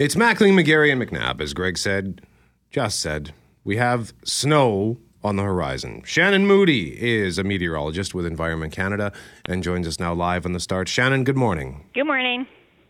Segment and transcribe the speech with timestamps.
[0.00, 2.22] It's Mackling, McGarry, and McNabb, as Greg said,
[2.70, 3.34] just said.
[3.64, 6.02] We have snow on the horizon.
[6.06, 9.12] Shannon Moody is a meteorologist with Environment Canada
[9.44, 10.88] and joins us now live on the start.
[10.88, 11.84] Shannon, good morning.
[11.92, 12.46] Good morning.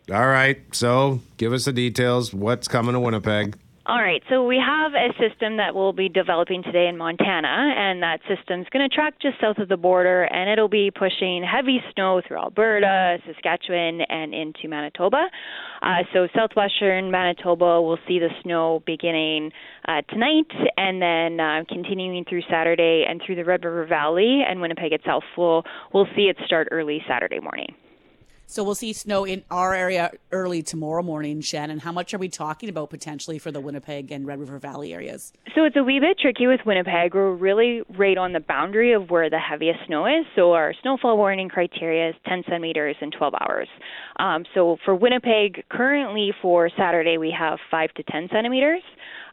[0.09, 2.33] All right, so give us the details.
[2.33, 3.57] What's coming to Winnipeg?
[3.91, 8.01] All right, so we have a system that we'll be developing today in Montana, and
[8.01, 11.81] that system's going to track just south of the border, and it'll be pushing heavy
[11.93, 15.27] snow through Alberta, Saskatchewan, and into Manitoba.
[15.81, 19.51] Uh, so southwestern Manitoba will see the snow beginning
[19.85, 20.47] uh, tonight,
[20.77, 25.25] and then uh, continuing through Saturday and through the Red River Valley and Winnipeg itself.
[25.37, 27.75] We'll we'll see it start early Saturday morning.
[28.51, 31.79] So we'll see snow in our area early tomorrow morning, Shannon.
[31.79, 35.31] How much are we talking about potentially for the Winnipeg and Red River Valley areas?
[35.55, 37.15] So it's a wee bit tricky with Winnipeg.
[37.15, 40.25] We're really right on the boundary of where the heaviest snow is.
[40.35, 43.69] So our snowfall warning criteria is 10 centimeters in 12 hours.
[44.19, 48.81] Um, so for Winnipeg, currently for Saturday, we have 5 to 10 centimeters.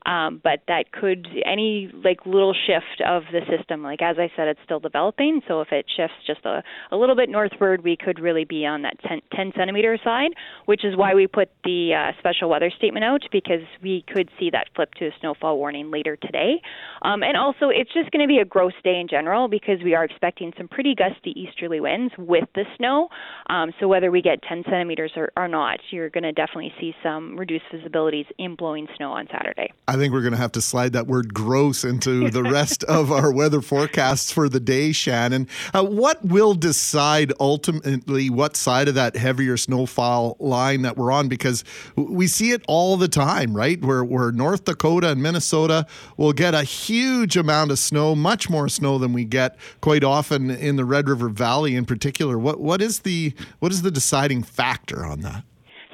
[0.07, 3.83] Um, but that could any like little shift of the system.
[3.83, 5.43] Like as I said, it's still developing.
[5.49, 8.83] So if it shifts just a, a little bit northward, we could really be on
[8.83, 10.31] that 10, 10 centimeter side,
[10.67, 14.51] which is why we put the uh, special weather statement out because we could see
[14.51, 16.61] that flip to a snowfall warning later today.
[17.03, 19.95] Um, and also, it's just going to be a gross day in general because we
[19.95, 23.09] are expecting some pretty gusty easterly winds with the snow.
[23.51, 26.95] Um, so whether we get 10 centimeters or, or not, you're going to definitely see
[27.03, 29.73] some reduced visibilities in blowing snow on Saturday.
[29.89, 33.11] I think we're going to have to slide that word gross into the rest of
[33.11, 35.49] our weather forecasts for the day, Shannon.
[35.73, 41.29] Uh, what will decide ultimately what side of that heavier snowfall line that we're on?
[41.29, 41.65] Because
[41.97, 43.83] we see it all the time, right?
[43.83, 45.87] Where, where North Dakota and Minnesota
[46.19, 50.51] will get a huge amount of snow, much more snow than we get quite often
[50.51, 52.39] in the Red River Valley in particular.
[52.39, 55.45] What, what, is, the, what is the deciding factor on that?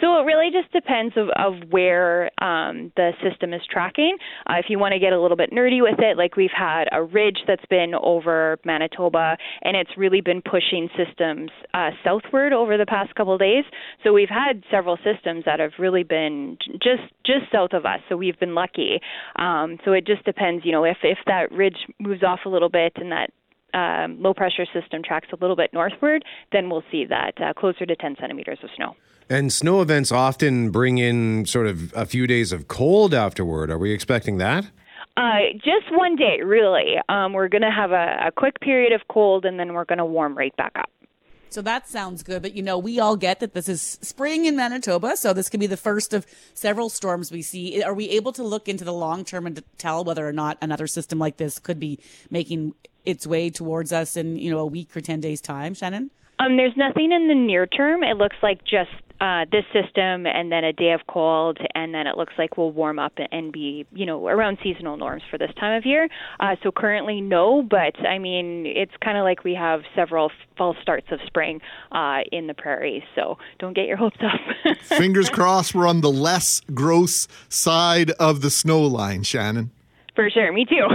[0.04, 4.18] So it really just depends of, of where um, the system is tracking.
[4.46, 6.88] Uh, if you want to get a little bit nerdy with it, like we've had
[6.92, 12.76] a ridge that's been over Manitoba, and it's really been pushing systems uh, southward over
[12.76, 13.64] the past couple of days.
[14.02, 18.00] So we've had several systems that have really been just just south of us.
[18.10, 19.00] So we've been lucky.
[19.36, 22.68] Um, so it just depends, you know, if if that ridge moves off a little
[22.68, 23.30] bit and that
[23.72, 27.86] um, low pressure system tracks a little bit northward, then we'll see that uh, closer
[27.86, 28.96] to 10 centimeters of snow.
[29.28, 33.70] And snow events often bring in sort of a few days of cold afterward.
[33.70, 34.66] Are we expecting that?
[35.16, 36.96] Uh, just one day, really.
[37.08, 39.98] Um, we're going to have a, a quick period of cold and then we're going
[39.98, 40.90] to warm right back up.
[41.50, 42.42] So that sounds good.
[42.42, 45.16] But you know, we all get that this is spring in Manitoba.
[45.16, 47.80] So this could be the first of several storms we see.
[47.80, 50.88] Are we able to look into the long term and tell whether or not another
[50.88, 52.74] system like this could be making
[53.04, 56.10] its way towards us in, you know, a week or 10 days time, Shannon?
[56.40, 58.02] Um, there's nothing in the near term.
[58.02, 58.90] It looks like just
[59.20, 62.72] uh, this system and then a day of cold, and then it looks like we'll
[62.72, 66.08] warm up and be, you know, around seasonal norms for this time of year.
[66.40, 70.76] Uh, so currently, no, but I mean, it's kind of like we have several false
[70.82, 71.60] starts of spring
[71.92, 73.02] uh, in the prairies.
[73.14, 74.76] So don't get your hopes up.
[74.82, 79.70] Fingers crossed we're on the less gross side of the snow line, Shannon.
[80.14, 80.88] For sure, me too.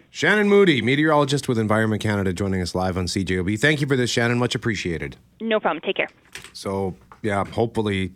[0.10, 3.58] Shannon Moody, meteorologist with Environment Canada, joining us live on CJOB.
[3.58, 4.38] Thank you for this, Shannon.
[4.38, 5.16] Much appreciated.
[5.40, 5.82] No problem.
[5.84, 6.08] Take care.
[6.54, 8.12] So, yeah, hopefully.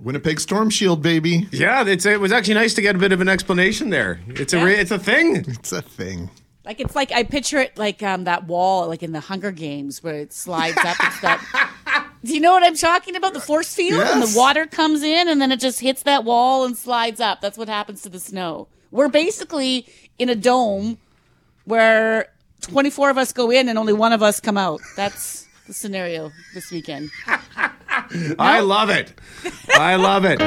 [0.00, 1.46] Winnipeg Storm Shield, baby.
[1.52, 4.18] Yeah, it's, it was actually nice to get a bit of an explanation there.
[4.28, 4.64] It's Yeah.
[4.64, 5.44] a it's a thing.
[5.46, 6.30] It's a thing.
[6.64, 10.02] Like it's like I picture it like um, that wall, like in the Hunger Games,
[10.02, 10.96] where it slides up.
[11.00, 12.06] It's that.
[12.24, 13.32] Do you know what I'm talking about?
[13.34, 16.64] The force field, and the water comes in, and then it just hits that wall
[16.64, 17.40] and slides up.
[17.40, 18.68] That's what happens to the snow.
[18.90, 19.86] We're basically
[20.18, 20.98] in a dome
[21.64, 22.30] where
[22.62, 24.80] 24 of us go in and only one of us come out.
[24.96, 27.10] That's the scenario this weekend.
[28.38, 29.12] I love it.
[29.68, 30.40] I love it.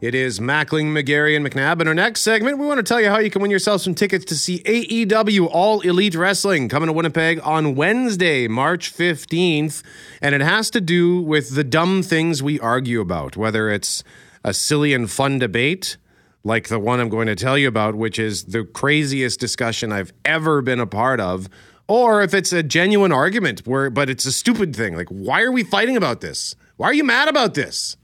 [0.00, 1.82] It is Mackling, McGarry, and McNabb.
[1.82, 3.94] In our next segment, we want to tell you how you can win yourself some
[3.94, 9.82] tickets to see AEW All Elite Wrestling coming to Winnipeg on Wednesday, March 15th.
[10.22, 14.02] And it has to do with the dumb things we argue about, whether it's
[14.42, 15.98] a silly and fun debate
[16.44, 20.12] like the one I'm going to tell you about, which is the craziest discussion I've
[20.24, 21.48] ever been a part of,
[21.86, 24.96] or if it's a genuine argument where but it's a stupid thing.
[24.96, 26.54] Like why are we fighting about this?
[26.76, 27.96] Why are you mad about this?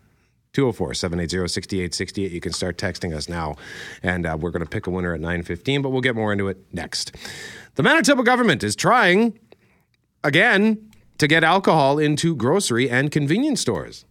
[0.52, 2.32] 204 780 6868.
[2.32, 3.56] You can start texting us now,
[4.02, 6.48] and uh, we're going to pick a winner at 9.15, but we'll get more into
[6.48, 7.14] it next.
[7.74, 9.38] The Manitoba government is trying,
[10.24, 14.06] again, to get alcohol into grocery and convenience stores.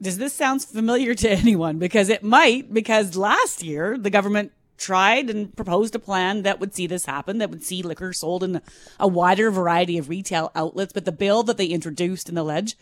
[0.00, 1.78] Does this sound familiar to anyone?
[1.78, 6.74] Because it might, because last year the government tried and proposed a plan that would
[6.74, 8.62] see this happen, that would see liquor sold in
[9.00, 10.92] a wider variety of retail outlets.
[10.92, 12.76] But the bill that they introduced in the ledge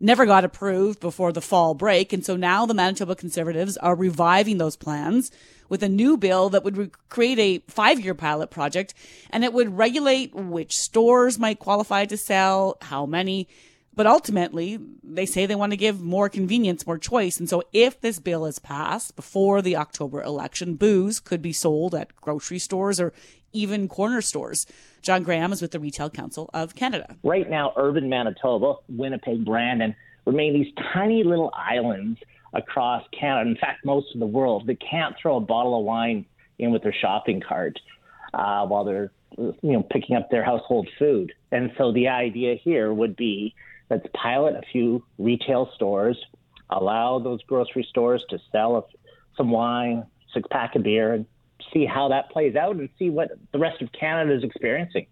[0.00, 2.12] never got approved before the fall break.
[2.12, 5.30] And so now the Manitoba Conservatives are reviving those plans
[5.68, 8.94] with a new bill that would re- create a five year pilot project
[9.30, 13.48] and it would regulate which stores might qualify to sell, how many.
[13.96, 17.38] But ultimately, they say they want to give more convenience, more choice.
[17.38, 21.94] And so if this bill is passed before the October election, booze could be sold
[21.94, 23.12] at grocery stores or
[23.52, 24.66] even corner stores.
[25.00, 27.14] John Graham is with the Retail Council of Canada.
[27.22, 29.94] Right now, urban Manitoba, Winnipeg, Brandon
[30.26, 32.18] remain these tiny little islands
[32.52, 36.24] across Canada, in fact, most of the world, that can't throw a bottle of wine
[36.58, 37.78] in with their shopping cart
[38.32, 41.32] uh, while they're you know picking up their household food.
[41.50, 43.54] And so the idea here would be
[43.90, 46.18] let's pilot a few retail stores,
[46.70, 48.82] allow those grocery stores to sell a,
[49.36, 51.26] some wine, six pack of beer, and
[51.72, 55.06] see how that plays out and see what the rest of Canada is experiencing.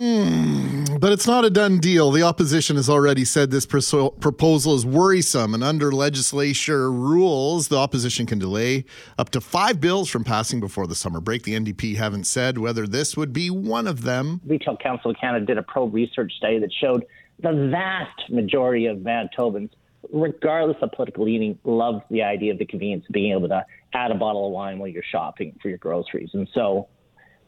[0.00, 0.65] Mm,
[0.98, 2.10] but it's not a done deal.
[2.10, 8.26] The opposition has already said this proposal is worrisome, and under legislature rules, the opposition
[8.26, 8.84] can delay
[9.18, 11.42] up to five bills from passing before the summer break.
[11.42, 14.40] The NDP haven't said whether this would be one of them.
[14.46, 17.04] Retail Council of Canada did a pro research study that showed
[17.40, 19.70] the vast majority of Manitobans,
[20.12, 24.10] regardless of political leaning, love the idea of the convenience of being able to add
[24.10, 26.30] a bottle of wine while you're shopping for your groceries.
[26.32, 26.88] And so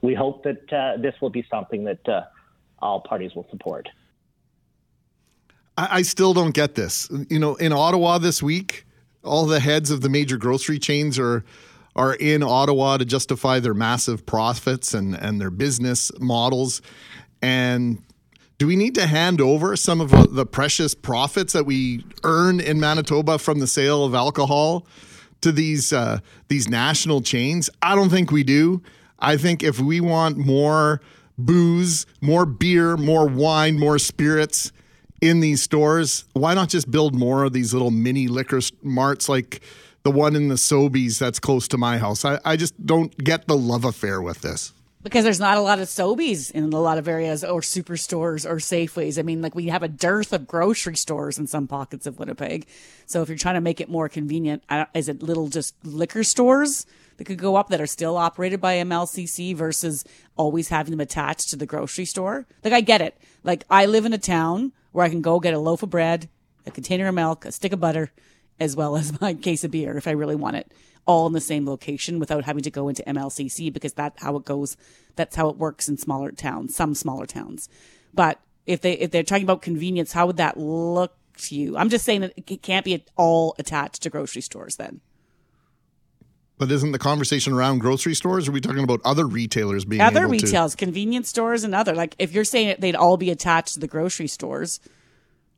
[0.03, 2.23] we hope that uh, this will be something that uh,
[2.81, 3.89] all parties will support.
[5.77, 7.09] I, I still don't get this.
[7.29, 8.85] You know, in Ottawa this week,
[9.25, 11.45] all the heads of the major grocery chains are
[11.97, 16.81] are in Ottawa to justify their massive profits and, and their business models.
[17.43, 18.01] And
[18.59, 22.79] do we need to hand over some of the precious profits that we earn in
[22.79, 24.87] Manitoba from the sale of alcohol
[25.41, 27.69] to these uh, these national chains?
[27.83, 28.81] I don't think we do.
[29.19, 31.01] I think if we want more
[31.39, 34.73] booze, more beer, more wine, more spirits
[35.21, 39.61] in these stores, why not just build more of these little mini liquor marts like
[40.03, 42.25] the one in the Sobeys that's close to my house?
[42.25, 45.79] I, I just don't get the love affair with this because there's not a lot
[45.79, 49.19] of Sobeys in a lot of areas or superstores or Safeways.
[49.19, 52.67] I mean, like we have a dearth of grocery stores in some pockets of Winnipeg.
[53.07, 54.65] So if you're trying to make it more convenient,
[54.95, 56.85] is it little just liquor stores?
[57.19, 60.05] That could go up that are still operated by MLCC versus
[60.37, 62.47] always having them attached to the grocery store.
[62.65, 63.19] Like I get it.
[63.45, 66.29] Like I live in a town where I can go get a loaf of bread,
[66.65, 68.13] a container of milk, a stick of butter,
[68.59, 70.73] as well as my case of beer if I really want it,
[71.07, 74.45] all in the same location without having to go into MLCC because that's how it
[74.45, 74.77] goes.
[75.17, 77.69] That's how it works in smaller towns, some smaller towns.
[78.15, 81.77] But if they if they're talking about convenience, how would that look to you?
[81.77, 85.01] I'm just saying that it can't be all attached to grocery stores then.
[86.59, 88.49] But isn't the conversation around grocery stores?
[88.49, 90.77] Or are we talking about other retailers being other able retails, to...
[90.77, 91.95] convenience stores, and other?
[91.95, 94.81] Like if you're saying they'd all be attached to the grocery stores,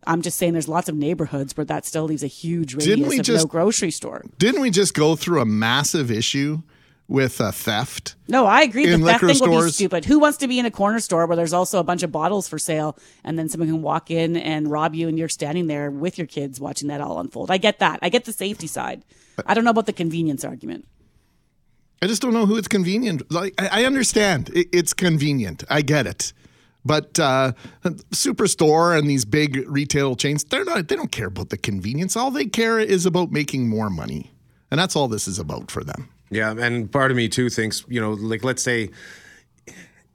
[0.06, 3.08] I'm just saying there's lots of neighborhoods where that still leaves a huge radius didn't
[3.08, 4.25] we of just, no grocery store.
[4.38, 6.62] Didn't we just go through a massive issue
[7.10, 8.14] with uh, theft?
[8.28, 8.86] No, I agree.
[8.86, 9.50] The theft thing stores.
[9.50, 10.04] would be stupid.
[10.06, 12.48] Who wants to be in a corner store where there's also a bunch of bottles
[12.48, 15.90] for sale, and then someone can walk in and rob you, and you're standing there
[15.90, 17.50] with your kids watching that all unfold?
[17.50, 17.98] I get that.
[18.00, 19.04] I get the safety side.
[19.44, 20.86] I don't know about the convenience argument.
[22.00, 23.30] I just don't know who it's convenient.
[23.30, 25.64] Like I, understand it's convenient.
[25.68, 26.32] I get it.
[26.82, 27.52] But uh,
[27.84, 30.88] Superstore and these big retail chains, they're not.
[30.88, 32.17] They don't care about the convenience.
[32.17, 34.31] All they care is about making more money,
[34.70, 36.08] and that's all this is about for them.
[36.31, 38.91] Yeah, and part of me too thinks, you know, like let's say,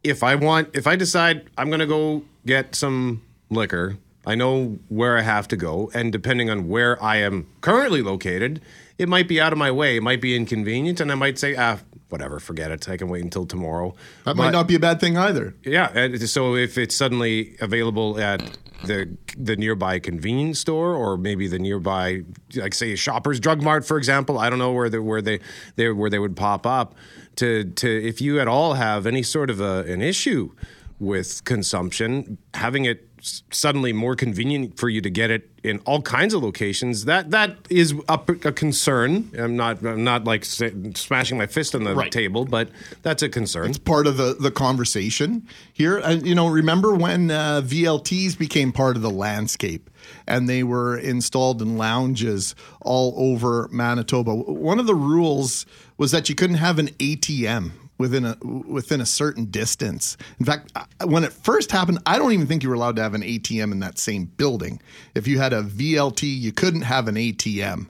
[0.03, 4.79] if I want, if I decide I'm going to go get some liquor, I know
[4.89, 8.61] where I have to go, and depending on where I am currently located,
[8.97, 9.97] it might be out of my way.
[9.97, 11.79] It might be inconvenient, and I might say, ah,
[12.09, 12.87] whatever, forget it.
[12.87, 13.93] I can wait until tomorrow.
[14.23, 15.53] That but, might not be a bad thing either.
[15.63, 16.15] Yeah.
[16.25, 22.21] So if it's suddenly available at the the nearby convenience store or maybe the nearby,
[22.55, 25.39] like say, a Shoppers Drug Mart, for example, I don't know where they where they,
[25.75, 26.95] they where they would pop up.
[27.37, 30.51] To to if you at all have any sort of a, an issue
[30.99, 33.09] with consumption, having it
[33.51, 37.05] suddenly more convenient for you to get it in all kinds of locations.
[37.05, 39.31] That that is a, a concern.
[39.37, 42.11] I'm not I'm not like smashing my fist on the right.
[42.11, 42.69] table, but
[43.01, 43.69] that's a concern.
[43.69, 45.97] It's part of the the conversation here.
[45.97, 49.89] And you know, remember when uh, VLTs became part of the landscape
[50.27, 54.35] and they were installed in lounges all over Manitoba.
[54.35, 55.65] One of the rules
[55.97, 60.17] was that you couldn't have an ATM within a within a certain distance.
[60.39, 60.71] In fact,
[61.05, 63.71] when it first happened, I don't even think you were allowed to have an ATM
[63.71, 64.81] in that same building.
[65.13, 67.87] If you had a VLT, you couldn't have an ATM.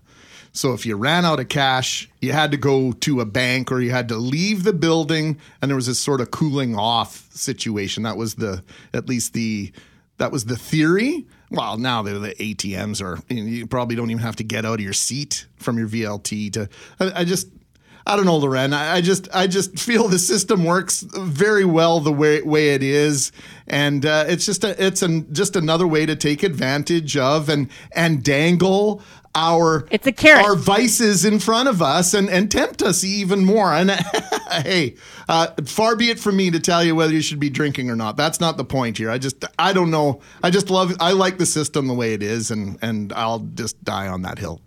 [0.55, 3.81] So if you ran out of cash, you had to go to a bank or
[3.81, 8.03] you had to leave the building, and there was this sort of cooling off situation.
[8.03, 9.73] That was the at least the
[10.17, 11.25] that was the theory.
[11.51, 14.93] Well, now the, ATMs are you probably don't even have to get out of your
[14.93, 16.69] seat from your VLT to.
[16.99, 17.49] I, I just
[18.07, 18.71] I don't know, Loren.
[18.71, 22.83] I, I, just I just feel the system works very well the way way it
[22.83, 23.31] is,
[23.67, 27.69] and uh, it's just a it's an, just another way to take advantage of and
[27.93, 29.01] and dangle
[29.35, 30.45] our it's a carrot.
[30.45, 33.73] our vices in front of us and and tempt us even more.
[33.73, 33.91] And
[34.51, 34.95] hey,
[35.27, 37.95] uh, far be it from me to tell you whether you should be drinking or
[37.95, 38.17] not.
[38.17, 39.09] That's not the point here.
[39.09, 40.21] I just I don't know.
[40.43, 43.83] I just love I like the system the way it is, and and I'll just
[43.83, 44.61] die on that hill.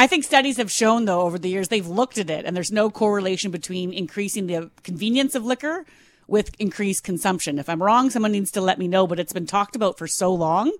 [0.00, 2.72] I think studies have shown, though, over the years, they've looked at it, and there's
[2.72, 5.84] no correlation between increasing the convenience of liquor
[6.26, 7.58] with increased consumption.
[7.58, 10.06] If I'm wrong, someone needs to let me know, but it's been talked about for
[10.06, 10.72] so long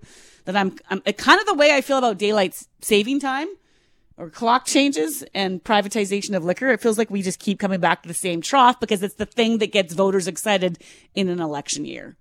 [0.46, 3.48] that I'm, I'm kind of the way I feel about daylight saving time
[4.16, 6.70] or clock changes and privatization of liquor.
[6.70, 9.26] It feels like we just keep coming back to the same trough because it's the
[9.26, 10.78] thing that gets voters excited
[11.14, 12.16] in an election year.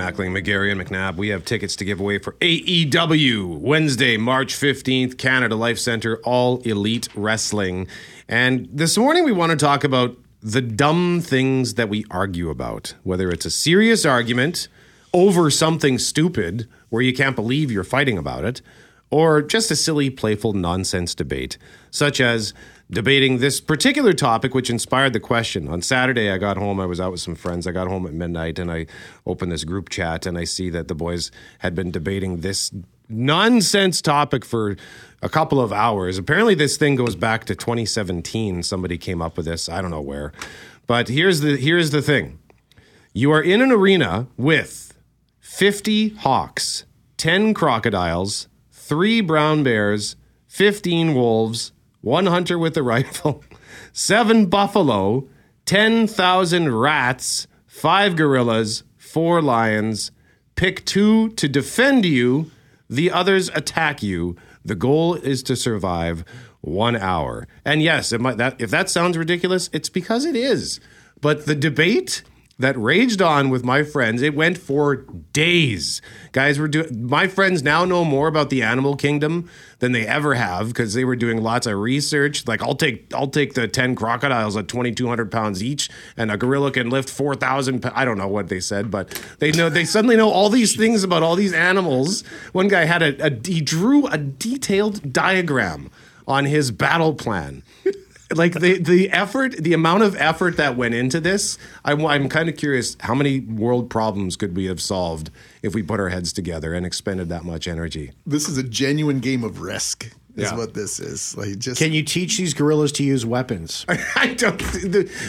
[0.00, 5.18] Mackling, McGarry, and McNabb, we have tickets to give away for AEW Wednesday, March 15th,
[5.18, 7.86] Canada Life Center, All Elite Wrestling.
[8.26, 12.94] And this morning we want to talk about the dumb things that we argue about,
[13.02, 14.68] whether it's a serious argument
[15.12, 18.62] over something stupid where you can't believe you're fighting about it,
[19.10, 21.58] or just a silly, playful nonsense debate,
[21.90, 22.54] such as
[22.90, 25.68] debating this particular topic, which inspired the question.
[25.68, 26.80] On Saturday, I got home.
[26.80, 27.66] I was out with some friends.
[27.66, 28.86] I got home at midnight and I
[29.26, 32.72] opened this group chat and I see that the boys had been debating this
[33.08, 34.76] nonsense topic for
[35.22, 36.18] a couple of hours.
[36.18, 38.62] Apparently, this thing goes back to 2017.
[38.62, 39.68] Somebody came up with this.
[39.68, 40.32] I don't know where.
[40.86, 42.38] But here's the here's the thing.
[43.12, 44.96] You are in an arena with
[45.40, 46.84] 50 hawks,
[47.16, 48.48] 10 crocodiles,
[48.90, 50.16] 3 brown bears,
[50.48, 51.70] 15 wolves,
[52.00, 53.44] one hunter with a rifle,
[53.92, 55.28] seven buffalo,
[55.64, 60.10] 10,000 rats, five gorillas, four lions.
[60.56, 62.50] Pick two to defend you,
[62.88, 64.34] the others attack you.
[64.64, 66.24] The goal is to survive
[66.60, 67.46] one hour.
[67.64, 70.80] And yes, might, that, if that sounds ridiculous, it's because it is.
[71.20, 72.24] But the debate
[72.60, 74.22] that raged on with my friends.
[74.22, 74.96] It went for
[75.32, 76.00] days.
[76.32, 79.50] Guys were doing my friends now know more about the animal kingdom
[79.80, 82.46] than they ever have because they were doing lots of research.
[82.46, 86.70] Like I'll take I'll take the 10 crocodiles at 2200 pounds each and a gorilla
[86.70, 90.30] can lift 4000 I don't know what they said, but they know they suddenly know
[90.30, 92.22] all these things about all these animals.
[92.52, 95.90] One guy had a, a he drew a detailed diagram
[96.28, 97.62] on his battle plan
[98.34, 102.48] like the the effort, the amount of effort that went into this, I'm, I'm kind
[102.48, 105.30] of curious how many world problems could we have solved
[105.62, 108.12] if we put our heads together and expended that much energy.
[108.26, 110.12] This is a genuine game of risk.
[110.40, 110.56] Is yeah.
[110.56, 111.36] what this is.
[111.36, 113.84] Like, just can you teach these gorillas to use weapons?
[114.16, 114.62] I don't.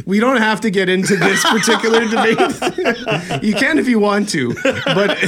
[0.06, 2.40] We don't have to get into this particular debate.
[3.44, 5.18] you can if you want to, but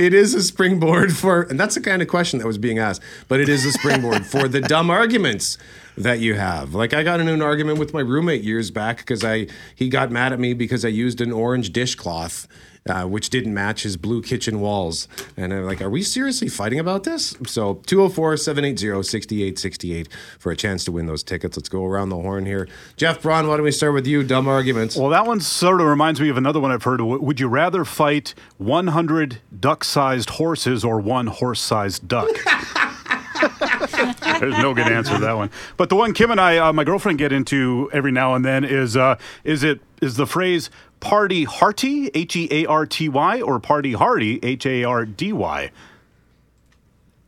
[0.00, 3.02] it is a springboard for, and that's the kind of question that was being asked.
[3.28, 5.58] But it is a springboard for the dumb arguments
[5.98, 6.74] that you have.
[6.74, 10.10] Like I got into an argument with my roommate years back because I he got
[10.10, 12.48] mad at me because I used an orange dishcloth.
[12.88, 15.06] Uh, which didn't match his blue kitchen walls.
[15.36, 17.36] And I'm like, are we seriously fighting about this?
[17.46, 20.08] So 204 780 6868
[20.40, 21.56] for a chance to win those tickets.
[21.56, 22.66] Let's go around the horn here.
[22.96, 24.24] Jeff Braun, why don't we start with you?
[24.24, 24.96] Dumb arguments.
[24.96, 27.00] Well, that one sort of reminds me of another one I've heard.
[27.00, 32.30] Would you rather fight 100 duck sized horses or one horse sized duck?
[34.40, 35.50] There's no good answer to that one.
[35.76, 38.64] But the one Kim and I, uh, my girlfriend, get into every now and then
[38.64, 40.70] is uh, is it is the phrase
[41.02, 45.32] "party hearty" H E A R T Y or "party hardy" H A R D
[45.32, 45.70] Y.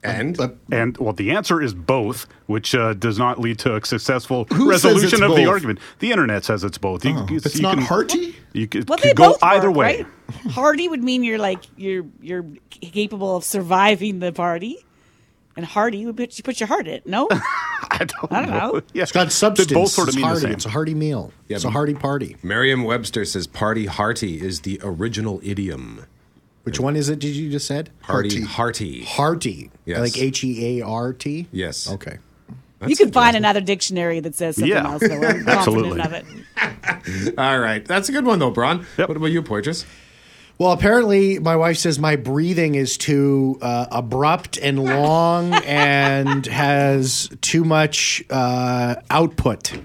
[0.05, 0.39] And
[0.71, 5.23] and well, the answer is both, which uh, does not lead to a successful resolution
[5.23, 5.37] of both?
[5.39, 5.79] the argument.
[5.99, 7.07] The internet says it's both.
[7.07, 8.37] You, oh, it's you not can, hearty.
[8.53, 10.03] You could, well, could go either work, way.
[10.03, 10.53] Right?
[10.53, 14.85] Hardy would mean you're like you're you're capable of surviving the party.
[15.57, 17.07] And hardy, you put, you put your heart in it.
[17.07, 18.33] No, I don't.
[18.33, 18.71] I don't know.
[18.73, 18.83] know.
[18.93, 19.05] Yeah.
[19.05, 19.73] It's got substance.
[19.73, 20.49] both sort of it's hearty.
[20.49, 21.33] It's a hearty meal.
[21.49, 22.37] Yeah, it's a hearty party.
[22.43, 26.07] Merriam-Webster says "party hearty" is the original idiom.
[26.65, 27.19] Which one is it?
[27.19, 28.43] Did you just said hearty?
[28.43, 29.05] Hearty.
[29.05, 29.71] Hearty.
[29.85, 30.01] Yes.
[30.01, 31.47] Like H E A R T.
[31.53, 31.91] Yes.
[31.91, 32.19] Okay.
[32.79, 34.91] That's you can find another dictionary that says something yeah.
[34.91, 35.07] else.
[35.07, 36.01] So I'm Absolutely.
[36.01, 37.35] of it.
[37.39, 38.87] All right, that's a good one though, Braun.
[38.99, 39.09] Yep.
[39.09, 39.85] What about you, Poitras?
[40.57, 47.29] Well, apparently, my wife says my breathing is too uh, abrupt and long and has
[47.41, 49.77] too much uh, output.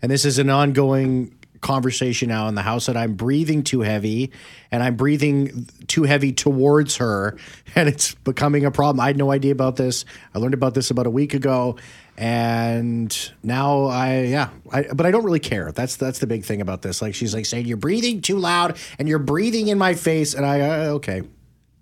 [0.00, 4.32] And this is an ongoing conversation now in the house that I'm breathing too heavy
[4.70, 7.38] and I'm breathing too heavy towards her
[7.74, 9.00] and it's becoming a problem.
[9.00, 10.04] I had no idea about this.
[10.34, 11.76] I learned about this about a week ago
[12.16, 15.72] and now I yeah, I, but I don't really care.
[15.72, 17.02] That's that's the big thing about this.
[17.02, 20.46] Like she's like saying you're breathing too loud and you're breathing in my face and
[20.46, 21.22] I uh, okay.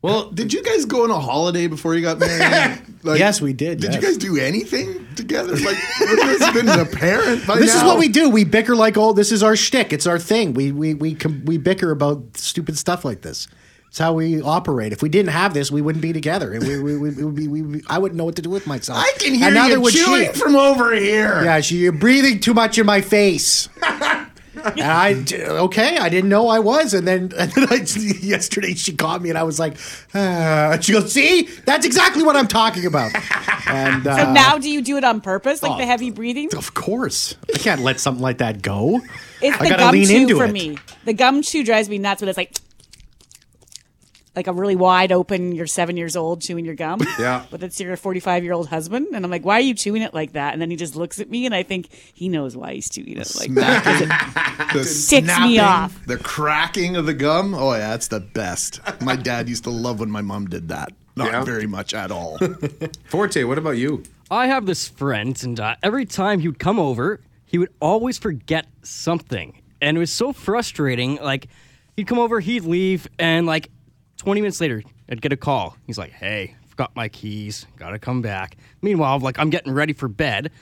[0.00, 2.80] Well, did you guys go on a holiday before you got married?
[3.04, 5.56] Like, Yes, we did, Did you guys do anything together?
[5.56, 8.30] Like, this been apparent by This is what we do.
[8.30, 9.92] We bicker like oh, this is our shtick.
[9.92, 10.54] It's our thing.
[10.54, 13.48] We we we we bicker about stupid stuff like this.
[13.92, 14.94] It's how we operate.
[14.94, 16.54] If we didn't have this, we wouldn't be together.
[16.54, 18.48] And we, we, we, we, would be, we, we- I wouldn't know what to do
[18.48, 18.98] with myself.
[18.98, 20.02] I can hear And neither you would she.
[20.02, 21.44] chewing from over here.
[21.44, 23.68] Yeah, she, you're breathing too much in my face.
[23.82, 27.84] and I okay, I didn't know I was, and then and then I,
[28.22, 29.76] yesterday she caught me, and I was like,
[30.14, 30.78] ah.
[30.80, 33.12] she goes, "See, that's exactly what I'm talking about."
[33.66, 35.76] And uh, So now, do you do it on purpose, like oh.
[35.78, 36.48] the heavy breathing?
[36.56, 39.02] of course, I can't let something like that go.
[39.42, 40.52] It's I the gotta gum lean chew into for it.
[40.52, 40.78] me.
[41.04, 42.56] The gum chew drives me nuts, but it's like
[44.34, 45.52] like a really wide open.
[45.52, 47.00] You're seven years old chewing your gum.
[47.18, 47.44] Yeah.
[47.50, 50.14] but it's your 45 year old husband, and I'm like, why are you chewing it
[50.14, 50.52] like that?
[50.54, 53.18] And then he just looks at me, and I think he knows why he's chewing
[53.18, 53.84] it like that.
[53.84, 56.06] 'cause it- The Ticks me snapping, off.
[56.06, 57.54] The cracking of the gum.
[57.54, 58.80] Oh yeah, that's the best.
[59.02, 60.92] My dad used to love when my mom did that.
[61.14, 61.44] Not Yeah.
[61.44, 62.38] very much at all.
[63.04, 64.02] Forte, what about you?
[64.30, 68.16] I have this friend, and uh, every time he would come over, he would always
[68.16, 69.60] forget something.
[69.82, 71.16] And it was so frustrating.
[71.16, 71.48] Like,
[71.96, 73.68] he'd come over, he'd leave, and like
[74.22, 75.76] 20 minutes later, I'd get a call.
[75.84, 78.56] He's like, hey, forgot my keys, gotta come back.
[78.80, 80.52] Meanwhile, like, I'm getting ready for bed.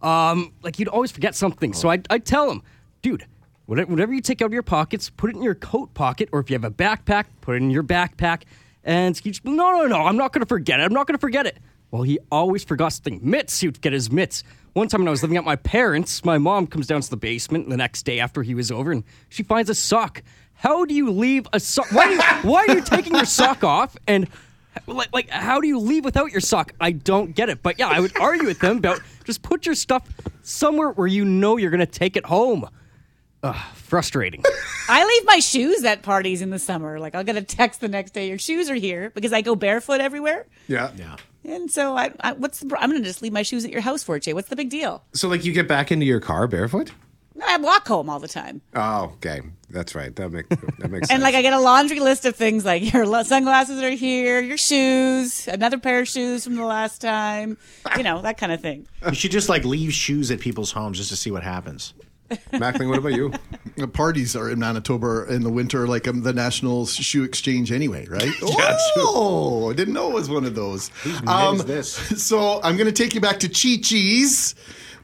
[0.00, 1.74] Um, like, he'd always forget something.
[1.74, 2.62] So I'd, I'd tell him,
[3.02, 3.26] dude,
[3.66, 6.48] whatever you take out of your pockets, put it in your coat pocket, or if
[6.48, 8.44] you have a backpack, put it in your backpack.
[8.84, 10.84] And he just, no, no, no, I'm not going to forget it.
[10.84, 11.58] I'm not going to forget it.
[11.90, 13.20] Well, he always forgot something.
[13.22, 14.44] Mitts, he would get his mitts.
[14.72, 17.18] One time when I was living at my parents', my mom comes down to the
[17.18, 20.22] basement the next day after he was over, and she finds a sock.
[20.60, 21.90] How do you leave a sock?
[21.90, 23.96] Why, why are you taking your sock off?
[24.06, 24.28] And
[24.86, 26.72] like, like, how do you leave without your sock?
[26.78, 27.62] I don't get it.
[27.62, 30.06] But yeah, I would argue with them about just put your stuff
[30.42, 32.68] somewhere where you know you're going to take it home.
[33.42, 34.44] Ugh, frustrating.
[34.90, 36.98] I leave my shoes at parties in the summer.
[36.98, 39.56] Like I'll get a text the next day, your shoes are here because I go
[39.56, 40.46] barefoot everywhere.
[40.68, 40.90] Yeah.
[40.94, 41.16] Yeah.
[41.42, 43.80] And so I, I what's the, I'm going to just leave my shoes at your
[43.80, 44.34] house for it, Jay.
[44.34, 45.02] What's the big deal?
[45.14, 46.92] So, like, you get back into your car barefoot?
[47.44, 48.60] I walk home all the time.
[48.74, 49.40] Oh, okay.
[49.70, 50.14] That's right.
[50.16, 51.10] That, make, that makes sense.
[51.10, 54.58] And like I get a laundry list of things like your sunglasses are here, your
[54.58, 57.56] shoes, another pair of shoes from the last time,
[57.96, 58.86] you know, that kind of thing.
[59.06, 61.94] You should just like leave shoes at people's homes just to see what happens.
[62.52, 63.32] Mackling, what about you?
[63.76, 68.06] the parties are in Manitoba in the winter, like um, the National Shoe Exchange, anyway,
[68.06, 68.30] right?
[68.42, 70.90] oh, I didn't know it was one of those.
[71.26, 71.98] Um, this?
[72.20, 74.54] So I'm going to take you back to Chi Chi's.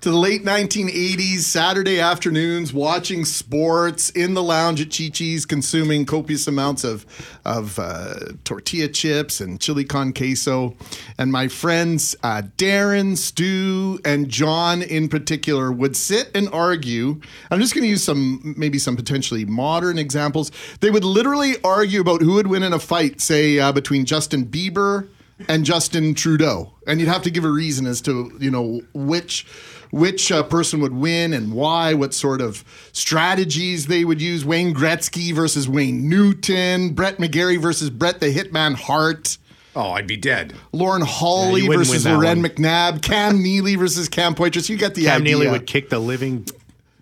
[0.03, 6.05] To the late 1980s, Saturday afternoons, watching sports in the lounge at Chi Chi's, consuming
[6.05, 7.07] copious amounts of
[7.45, 10.77] of uh, tortilla chips and chili con queso.
[11.19, 17.21] And my friends uh, Darren, Stu, and John in particular would sit and argue.
[17.51, 20.53] I'm just going to use some maybe some potentially modern examples.
[20.81, 24.45] They would literally argue about who would win in a fight, say uh, between Justin
[24.45, 25.09] Bieber
[25.49, 29.47] and Justin Trudeau, and you'd have to give a reason as to you know which
[29.91, 34.45] which uh, person would win and why, what sort of strategies they would use.
[34.45, 39.39] Wayne Gretzky versus Wayne Newton, Brett McGarry versus Brett the Hitman Hart.
[39.75, 40.55] Oh, I'd be dead.
[40.73, 42.51] Lauren Holly you wouldn't versus win that Loren one.
[42.51, 44.69] McNabb, Cam Neely versus Cam Poitras.
[44.71, 45.33] You get the Cam idea.
[45.35, 46.47] Cam Neely would kick the living,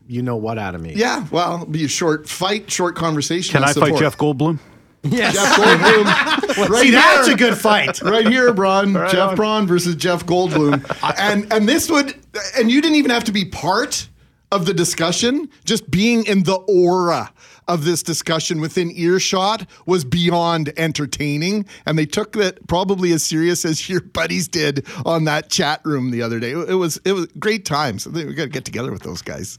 [0.08, 0.92] you know what, out of me.
[0.94, 3.52] yeah, well, it'll be a short fight, short conversation.
[3.52, 3.96] Can I fight.
[3.96, 4.58] Jeff Goldblum?
[5.04, 5.34] Yes.
[5.34, 6.68] Jeff Goldblum.
[6.70, 8.00] right See, that's a good fight.
[8.02, 8.94] right here, Braun.
[8.94, 9.36] Right Jeff on.
[9.36, 10.84] Braun versus Jeff Goldblum.
[11.18, 12.14] and and this would
[12.58, 14.08] and you didn't even have to be part
[14.52, 15.48] of the discussion.
[15.64, 17.32] Just being in the aura
[17.66, 21.66] of this discussion within earshot was beyond entertaining.
[21.86, 26.10] And they took that probably as serious as your buddies did on that chat room
[26.10, 26.50] the other day.
[26.52, 28.06] It was it was great times.
[28.06, 29.58] We got to get together with those guys.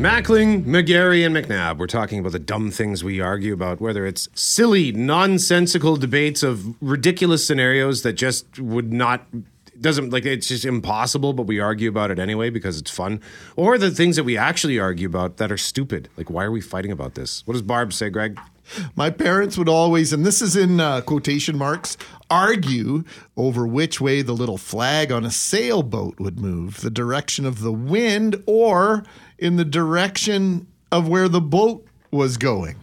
[0.00, 1.76] Mackling, McGarry, and McNabb.
[1.76, 6.74] We're talking about the dumb things we argue about, whether it's silly, nonsensical debates of
[6.80, 9.26] ridiculous scenarios that just would not
[9.78, 13.20] doesn't like it's just impossible, but we argue about it anyway because it's fun,
[13.56, 16.08] or the things that we actually argue about that are stupid.
[16.16, 17.46] Like, why are we fighting about this?
[17.46, 18.40] What does Barb say, Greg?
[18.94, 21.96] My parents would always, and this is in uh, quotation marks,
[22.30, 23.04] argue
[23.36, 27.72] over which way the little flag on a sailboat would move the direction of the
[27.72, 29.04] wind or
[29.38, 32.76] in the direction of where the boat was going.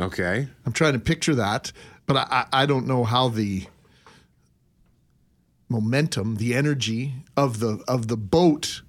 [0.00, 0.48] Okay.
[0.66, 1.72] I'm trying to picture that,
[2.06, 3.66] but I, I I don't know how the
[5.68, 8.82] momentum, the energy of the of the boat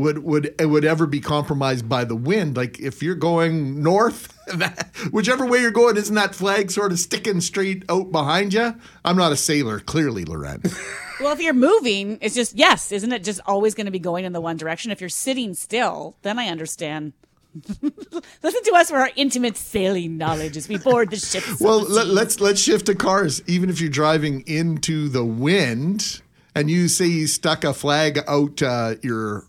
[0.00, 2.56] would would would ever be compromised by the wind.
[2.56, 4.36] Like if you're going north,
[5.10, 8.74] whichever way you're going, isn't that flag sort of sticking straight out behind you?
[9.04, 10.62] I'm not a sailor, clearly, Loren.
[11.20, 14.24] Well, if you're moving, it's just yes, isn't it just always going to be going
[14.24, 14.90] in the one direction?
[14.90, 17.12] If you're sitting still, then I understand.
[17.82, 21.44] Listen to us for our intimate sailing knowledge as we board the ship.
[21.60, 23.42] well, let, let's let's shift to cars.
[23.46, 26.22] Even if you're driving into the wind,
[26.54, 29.44] and you say you stuck a flag out uh, your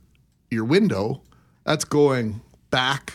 [0.52, 1.22] your window,
[1.64, 3.14] that's going back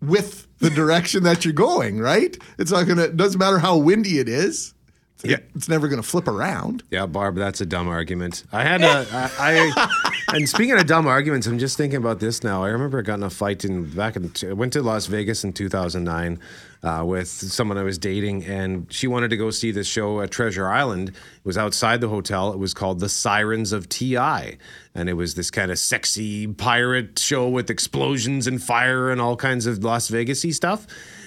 [0.00, 2.36] with the direction that you're going, right?
[2.58, 3.02] It's not gonna.
[3.04, 4.74] It doesn't matter how windy it is.
[5.14, 5.38] It's, Yeah.
[5.54, 6.82] it's never gonna flip around.
[6.90, 8.44] Yeah, Barb, that's a dumb argument.
[8.52, 12.42] I had a, I, I, and speaking of dumb arguments, I'm just thinking about this
[12.42, 12.64] now.
[12.64, 15.44] I remember I got in a fight in back in, I went to Las Vegas
[15.44, 16.38] in 2009
[16.82, 20.30] uh, with someone I was dating, and she wanted to go see this show at
[20.30, 21.10] Treasure Island.
[21.10, 22.52] It was outside the hotel.
[22.52, 27.18] It was called The Sirens of Ti, and it was this kind of sexy pirate
[27.18, 30.86] show with explosions and fire and all kinds of Las Vegasy stuff.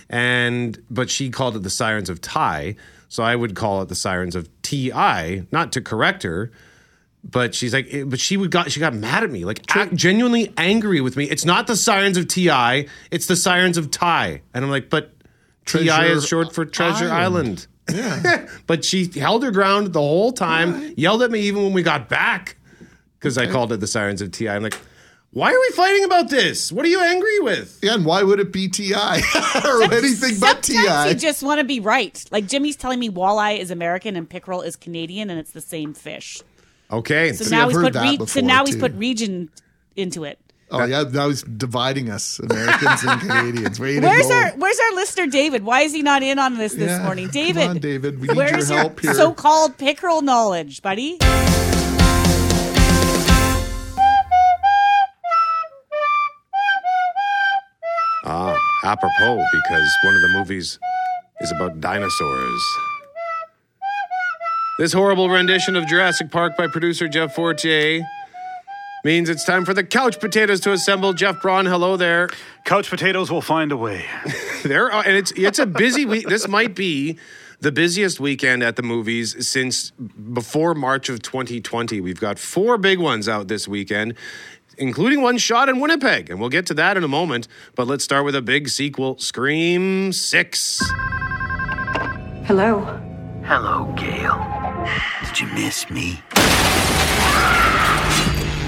[0.10, 2.76] And but she called it The Sirens of Ti.
[3.08, 6.52] So I would call it the sirens of TI, not to correct her,
[7.24, 9.96] but she's like, eh, but she would got she got mad at me, like act,
[9.96, 11.26] genuinely angry with me.
[11.26, 15.15] It's not the sirens of TI, it's the sirens of Ty, and I'm like, but
[15.66, 17.68] TI is short for Treasure Island.
[17.90, 18.24] Island.
[18.24, 18.48] Yeah.
[18.68, 22.10] but she held her ground the whole time, yelled at me even when we got
[22.10, 22.58] back
[23.20, 24.50] because I called it the sirens of TI.
[24.50, 24.78] I'm like,
[25.32, 26.72] why are we fighting about this?
[26.72, 27.80] What are you angry with?
[27.84, 31.66] yeah, and why would it be Ti or anything but Sometimes you just want to
[31.66, 32.24] be right.
[32.32, 35.94] Like Jimmy's telling me walleye is American and pickerel is Canadian, and it's the same
[35.94, 36.42] fish.
[36.90, 39.50] Okay, So so now I've he's put re- so before, now he's put region
[39.96, 40.40] into it.
[40.78, 43.80] Oh yeah, that was dividing us, Americans and Canadians.
[43.80, 44.34] Way Where's go.
[44.34, 45.64] our Where's our listener David?
[45.64, 47.68] Why is he not in on this this Yeah, morning, come David?
[47.70, 48.20] on, David.
[48.20, 49.14] We need where's your help here.
[49.14, 51.18] so-called pickerel knowledge, buddy?
[58.28, 60.80] Ah, apropos, because one of the movies
[61.42, 62.64] is about dinosaurs.
[64.80, 68.02] This horrible rendition of Jurassic Park by producer Jeff Fortier
[69.06, 71.14] means it's time for the couch potatoes to assemble.
[71.14, 72.28] Jeff Braun, hello there.
[72.66, 74.06] Couch potatoes will find a way.
[74.66, 76.28] There are, and it's it's a busy week.
[76.28, 77.20] This might be
[77.60, 82.02] the busiest weekend at the movies since before March of 2020.
[82.02, 84.16] We've got four big ones out this weekend,
[84.80, 87.48] including one shot in Winnipeg, and we'll get to that in a moment.
[87.76, 90.82] But let's start with a big sequel, Scream Six.
[92.48, 93.00] Hello.
[93.44, 94.36] Hello, Gail.
[95.26, 96.24] Did you miss me?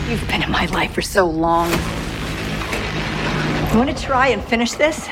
[0.07, 1.69] You've been in my life for so long.
[1.69, 1.77] You
[3.77, 5.05] want to try and finish this?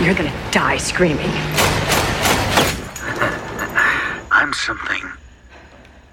[0.00, 1.28] You're gonna die screaming.
[4.30, 5.12] I'm something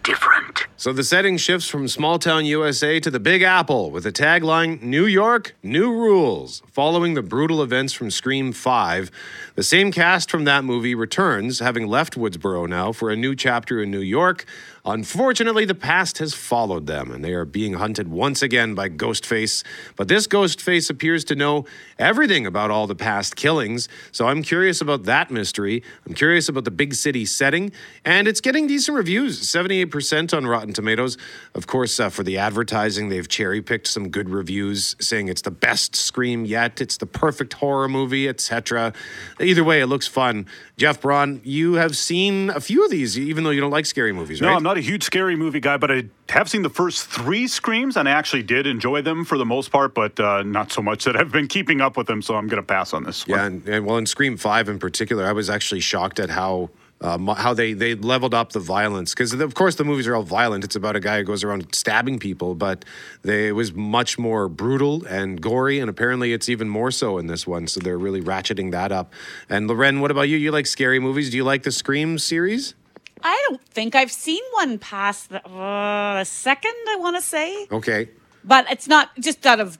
[0.03, 0.67] different.
[0.75, 4.81] So the setting shifts from small town USA to the Big Apple with the tagline
[4.81, 6.61] New York, New Rules.
[6.71, 9.09] Following the brutal events from Scream 5,
[9.55, 13.81] the same cast from that movie returns, having left Woodsboro now for a new chapter
[13.81, 14.45] in New York.
[14.85, 19.63] Unfortunately, the past has followed them, and they are being hunted once again by Ghostface.
[19.95, 21.65] But this Ghostface appears to know
[21.97, 25.83] everything about all the past killings, so I'm curious about that mystery.
[26.07, 27.71] I'm curious about the big city setting,
[28.05, 31.17] and it's getting decent reviews 78% on Rotten Tomatoes.
[31.53, 35.51] Of course, uh, for the advertising, they've cherry picked some good reviews saying it's the
[35.51, 38.93] best Scream yet, it's the perfect horror movie, etc.
[39.39, 40.45] Either way, it looks fun.
[40.77, 44.11] Jeff Braun, you have seen a few of these, even though you don't like scary
[44.13, 44.55] movies, No, right?
[44.55, 47.97] I'm not a huge scary movie guy, but I have seen the first three Screams,
[47.97, 51.05] and I actually did enjoy them for the most part, but uh, not so much
[51.05, 53.39] that I've been keeping up with them, so I'm going to pass on this one.
[53.39, 56.69] Yeah, and, and well, in Scream Five in particular, I was actually shocked at how.
[57.01, 60.21] Uh, how they, they leveled up the violence because of course the movies are all
[60.21, 60.65] violent.
[60.65, 62.83] It's about a guy who goes around stabbing people, but
[63.21, 67.27] they, it was much more brutal and gory, and apparently it's even more so in
[67.27, 67.67] this one.
[67.67, 69.13] So they're really ratcheting that up.
[69.47, 70.35] And Loren, what about you?
[70.35, 71.29] You like scary movies?
[71.29, 72.75] Do you like the Scream series?
[73.23, 76.73] I don't think I've seen one past the, uh, second.
[76.89, 78.09] I want to say, Okay,
[78.43, 79.77] but it's not just out of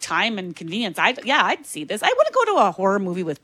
[0.00, 0.98] time and convenience.
[0.98, 2.02] I yeah, I'd see this.
[2.02, 3.40] I want to go to a horror movie with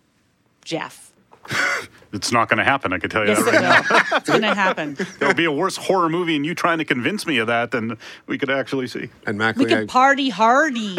[0.64, 1.07] Jeff.
[2.10, 3.96] It's not going to happen, I can tell you Yes, that it right now.
[4.10, 4.16] will.
[4.16, 4.96] It's going to happen.
[5.18, 7.98] There'll be a worse horror movie, and you trying to convince me of that than
[8.26, 9.10] we could actually see.
[9.26, 9.66] and We Mackley.
[9.66, 10.96] I- could party hardy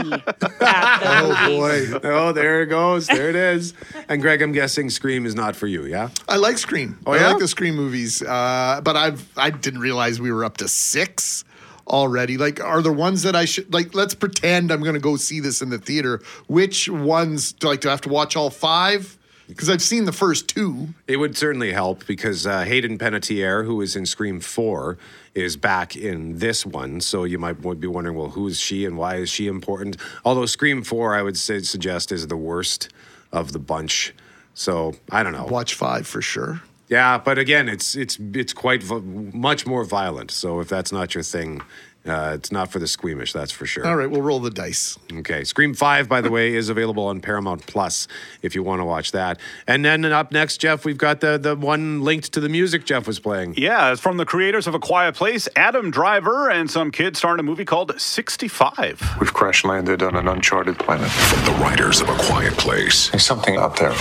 [0.61, 3.07] Oh boy, oh, there it goes.
[3.07, 3.73] There it is.
[4.07, 6.09] And Greg, I'm guessing Scream is not for you, yeah?
[6.27, 6.99] I like Scream.
[7.07, 7.27] Oh, I yeah?
[7.29, 11.43] like the Scream movies, uh, but I've I didn't realize we were up to six
[11.87, 12.37] already.
[12.37, 13.95] Like, are there ones that I should like?
[13.95, 16.21] Let's pretend I'm going to go see this in the theater.
[16.47, 17.53] Which ones?
[17.53, 19.17] Do, like, do I have to watch all five
[19.49, 20.89] Because I've seen the first two.
[21.07, 24.97] It would certainly help because uh, Hayden Panettiere, who is in Scream 4,
[25.33, 27.01] is back in this one.
[27.01, 29.97] So you might be wondering, well, who is she and why is she important?
[30.23, 32.89] Although Scream 4, I would say, suggest, is the worst
[33.31, 34.13] of the bunch.
[34.53, 35.45] So I don't know.
[35.45, 36.61] Watch five for sure.
[36.89, 40.31] Yeah, but again, it's it's it's quite v- much more violent.
[40.31, 41.61] So if that's not your thing,
[42.05, 43.33] uh, it's not for the squeamish.
[43.33, 43.85] That's for sure.
[43.85, 44.97] All right, we'll roll the dice.
[45.11, 45.43] Okay.
[45.43, 48.07] Scream 5, by the way, is available on Paramount Plus
[48.41, 49.39] if you want to watch that.
[49.67, 53.05] And then up next, Jeff, we've got the, the one linked to the music Jeff
[53.05, 53.55] was playing.
[53.57, 57.39] Yeah, it's from the creators of A Quiet Place, Adam Driver, and some kids starring
[57.39, 59.17] a movie called 65.
[59.19, 61.09] We've crash landed on an uncharted planet.
[61.11, 63.09] From the writers of A Quiet Place.
[63.09, 63.93] There's something up there.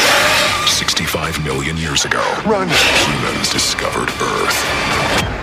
[0.67, 2.69] 65 million years ago, Run!
[2.69, 5.38] humans discovered Earth.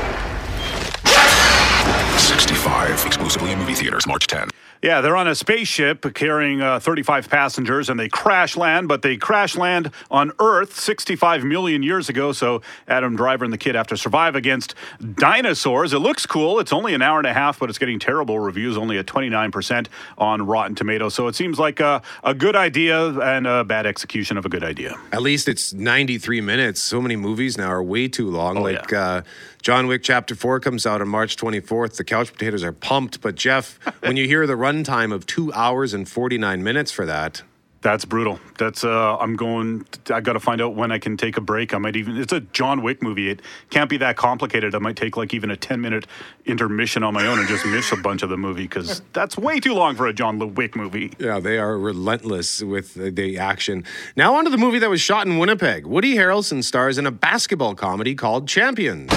[3.16, 4.50] Exclusively in movie theaters, March 10.
[4.84, 9.16] Yeah, they're on a spaceship carrying uh, 35 passengers and they crash land, but they
[9.16, 12.34] crash land on Earth 65 million years ago.
[12.34, 14.76] So Adam Driver and the kid have to survive against
[15.16, 15.94] dinosaurs.
[15.94, 16.60] It looks cool.
[16.60, 19.88] It's only an hour and a half, but it's getting terrible reviews, only at 29%
[20.18, 21.16] on Rotten Tomatoes.
[21.16, 24.64] So it seems like a, a good idea and a bad execution of a good
[24.64, 24.94] idea.
[25.14, 26.82] At least it's 93 minutes.
[26.82, 28.58] So many movies now are way too long.
[28.58, 29.24] Oh, like uh,
[29.66, 31.96] John Wick Chapter 4 comes out on March 24th.
[31.96, 33.20] The couch potatoes are pumped.
[33.20, 37.42] But Jeff, when you hear the runtime of two hours and 49 minutes for that,
[37.82, 38.40] That's brutal.
[38.60, 39.88] That's uh, I'm going.
[40.12, 41.74] I got to find out when I can take a break.
[41.74, 42.16] I might even.
[42.18, 43.28] It's a John Wick movie.
[43.32, 44.76] It can't be that complicated.
[44.76, 46.06] I might take like even a 10 minute
[46.46, 49.60] intermission on my own and just miss a bunch of the movie because that's way
[49.60, 51.12] too long for a John Wick movie.
[51.18, 53.84] yeah, they are relentless with the, the action.
[54.16, 55.88] Now, on to the movie that was shot in Winnipeg.
[55.88, 59.12] Woody Harrelson stars in a basketball comedy called Champions.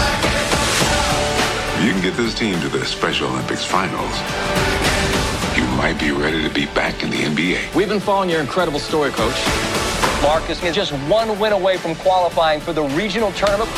[1.83, 4.13] You can get this team to the Special Olympics finals.
[5.57, 7.73] You might be ready to be back in the NBA.
[7.73, 9.41] We've been following your incredible story, Coach.
[10.21, 13.71] Marcus is just one win away from qualifying for the regional tournament.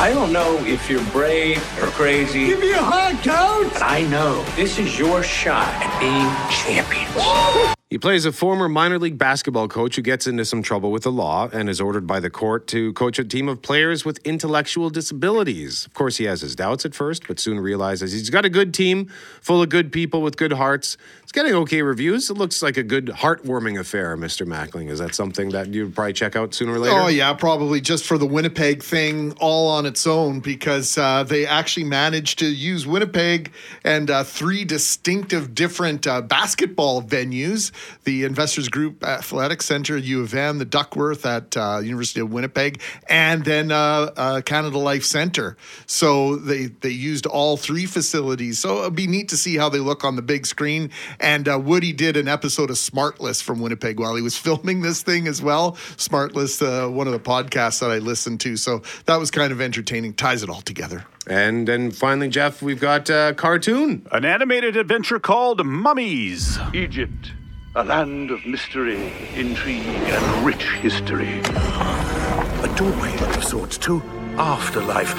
[0.00, 2.46] I don't know if you're brave or crazy.
[2.46, 3.72] Give me a hug, coach!
[3.74, 7.77] But I know this is your shot at being champions.
[7.90, 11.10] He plays a former minor league basketball coach who gets into some trouble with the
[11.10, 14.90] law and is ordered by the court to coach a team of players with intellectual
[14.90, 15.86] disabilities.
[15.86, 18.74] Of course, he has his doubts at first, but soon realizes he's got a good
[18.74, 19.06] team
[19.40, 20.98] full of good people with good hearts.
[21.28, 22.30] It's getting okay reviews.
[22.30, 24.46] It looks like a good, heartwarming affair, Mr.
[24.46, 24.88] Mackling.
[24.88, 26.98] Is that something that you'd probably check out sooner or later?
[26.98, 31.44] Oh yeah, probably just for the Winnipeg thing all on its own because uh, they
[31.44, 33.52] actually managed to use Winnipeg
[33.84, 37.72] and uh, three distinctive different uh, basketball venues:
[38.04, 42.80] the Investors Group Athletic Center, U of M, the Duckworth at uh, University of Winnipeg,
[43.06, 45.58] and then uh, uh, Canada Life Center.
[45.84, 48.60] So they they used all three facilities.
[48.60, 50.90] So it'd be neat to see how they look on the big screen.
[51.20, 55.02] And uh, Woody did an episode of Smartless from Winnipeg while he was filming this
[55.02, 55.72] thing as well.
[55.96, 58.56] Smartless, uh, one of the podcasts that I listened to.
[58.56, 60.14] So that was kind of entertaining.
[60.14, 61.04] Ties it all together.
[61.26, 64.06] And then finally, Jeff, we've got a cartoon.
[64.12, 66.58] An animated adventure called Mummies.
[66.72, 67.32] Egypt,
[67.74, 71.40] a land of mystery, intrigue, and rich history.
[71.40, 74.02] A doorway of sorts to
[74.38, 75.14] afterlife.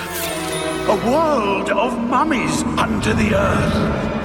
[0.90, 4.18] A world of mummies under the earth.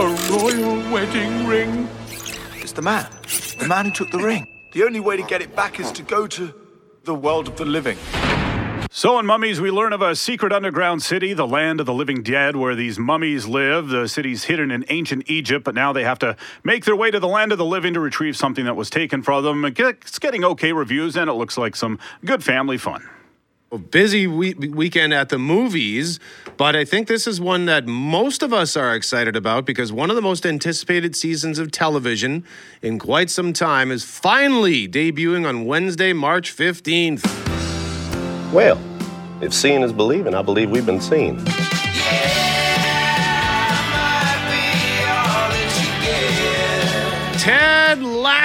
[0.00, 1.88] A royal wedding ring.
[2.54, 3.04] It's the man.
[3.58, 4.46] The man who took the ring.
[4.70, 6.54] The only way to get it back is to go to
[7.02, 7.98] the world of the living.
[8.92, 12.22] So in Mummies, we learn of a secret underground city, the land of the living
[12.22, 13.88] dead, where these mummies live.
[13.88, 17.18] The city's hidden in ancient Egypt, but now they have to make their way to
[17.18, 19.64] the land of the living to retrieve something that was taken from them.
[19.64, 23.08] It's getting okay reviews, and it looks like some good family fun.
[23.70, 26.18] A busy we- weekend at the movies,
[26.56, 30.08] but I think this is one that most of us are excited about because one
[30.08, 32.44] of the most anticipated seasons of television
[32.80, 37.26] in quite some time is finally debuting on Wednesday, March 15th.
[38.54, 38.80] Well,
[39.42, 41.36] if seeing is believing, I believe we've been seen.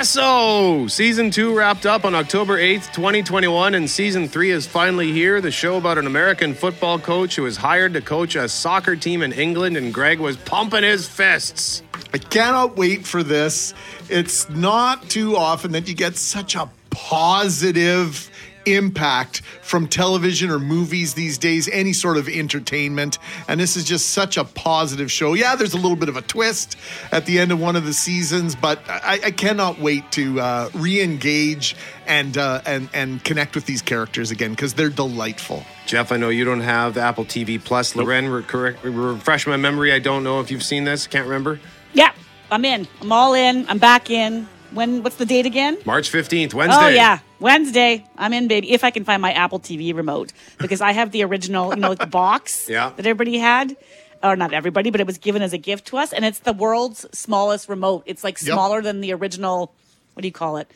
[0.03, 0.85] Lasso!
[0.87, 5.39] Season 2 wrapped up on October 8th, 2021, and Season 3 is finally here.
[5.39, 9.21] The show about an American football coach who was hired to coach a soccer team
[9.21, 11.83] in England, and Greg was pumping his fists.
[12.13, 13.73] I cannot wait for this.
[14.09, 18.29] It's not too often that you get such a positive
[18.65, 23.19] impact from television or movies these days, any sort of entertainment.
[23.47, 25.34] And this is just such a positive show.
[25.34, 26.78] Yeah, there's a little bit of a twist
[27.12, 30.69] at the end of one of the seasons, but I, I cannot wait to uh,
[30.73, 35.63] re-engage and uh, and and connect with these characters again because they're delightful.
[35.86, 37.95] Jeff, I know you don't have Apple TV Plus.
[37.95, 39.91] Loren, re- correct, refresh my memory.
[39.93, 41.08] I don't know if you've seen this.
[41.08, 41.60] Can't remember.
[41.93, 42.13] Yeah,
[42.52, 42.88] I'm in.
[43.02, 43.67] I'm all in.
[43.69, 44.47] I'm back in.
[44.73, 45.03] When?
[45.03, 45.77] What's the date again?
[45.86, 46.86] March 15th, Wednesday.
[46.86, 48.05] Oh yeah, Wednesday.
[48.17, 48.71] I'm in, baby.
[48.71, 51.93] If I can find my Apple TV remote, because I have the original, you know,
[51.93, 52.91] the box Yeah.
[52.95, 53.75] that everybody had,
[54.23, 56.53] or not everybody, but it was given as a gift to us, and it's the
[56.53, 58.03] world's smallest remote.
[58.05, 58.53] It's like Yep.
[58.53, 59.73] smaller than the original.
[60.13, 60.69] What do you call it?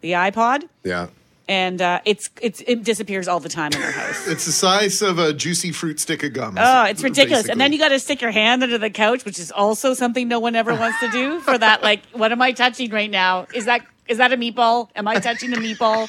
[0.00, 1.08] The iPod, Yeah.
[1.48, 4.28] And uh, it's it's it disappears all the time in our house.
[4.28, 6.56] It's the size of a juicy fruit stick of gum.
[6.60, 7.48] Oh, it's ridiculous.
[7.48, 10.28] And then you got to stick your hand under the couch, which is also something
[10.28, 11.82] no one ever wants to do for that.
[11.82, 13.46] Like, what am I touching right now?
[13.54, 14.88] Is that is that a meatball?
[14.94, 16.08] Am I touching a meatball?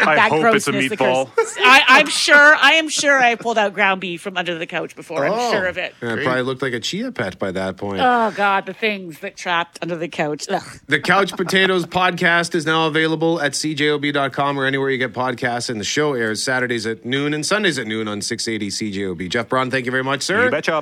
[0.00, 1.30] Like, I that hope it's a grossness meatball.
[1.58, 2.54] I, I'm sure.
[2.56, 5.24] I am sure I pulled out ground beef from under the couch before.
[5.26, 5.52] I'm Oh.
[5.52, 5.94] sure of it.
[6.02, 8.00] Yeah, it probably looked like a chia pet by that point.
[8.00, 10.46] Oh God, the things that trapped under the couch.
[10.48, 10.62] Ugh.
[10.86, 15.78] The Couch Potatoes podcast is now available at cjob.com or anywhere you get podcasts, and
[15.80, 19.28] the show airs Saturdays at noon and Sundays at noon on 680 CJOB.
[19.28, 20.44] Jeff Braun, thank you very much, sir.
[20.46, 20.80] You betcha.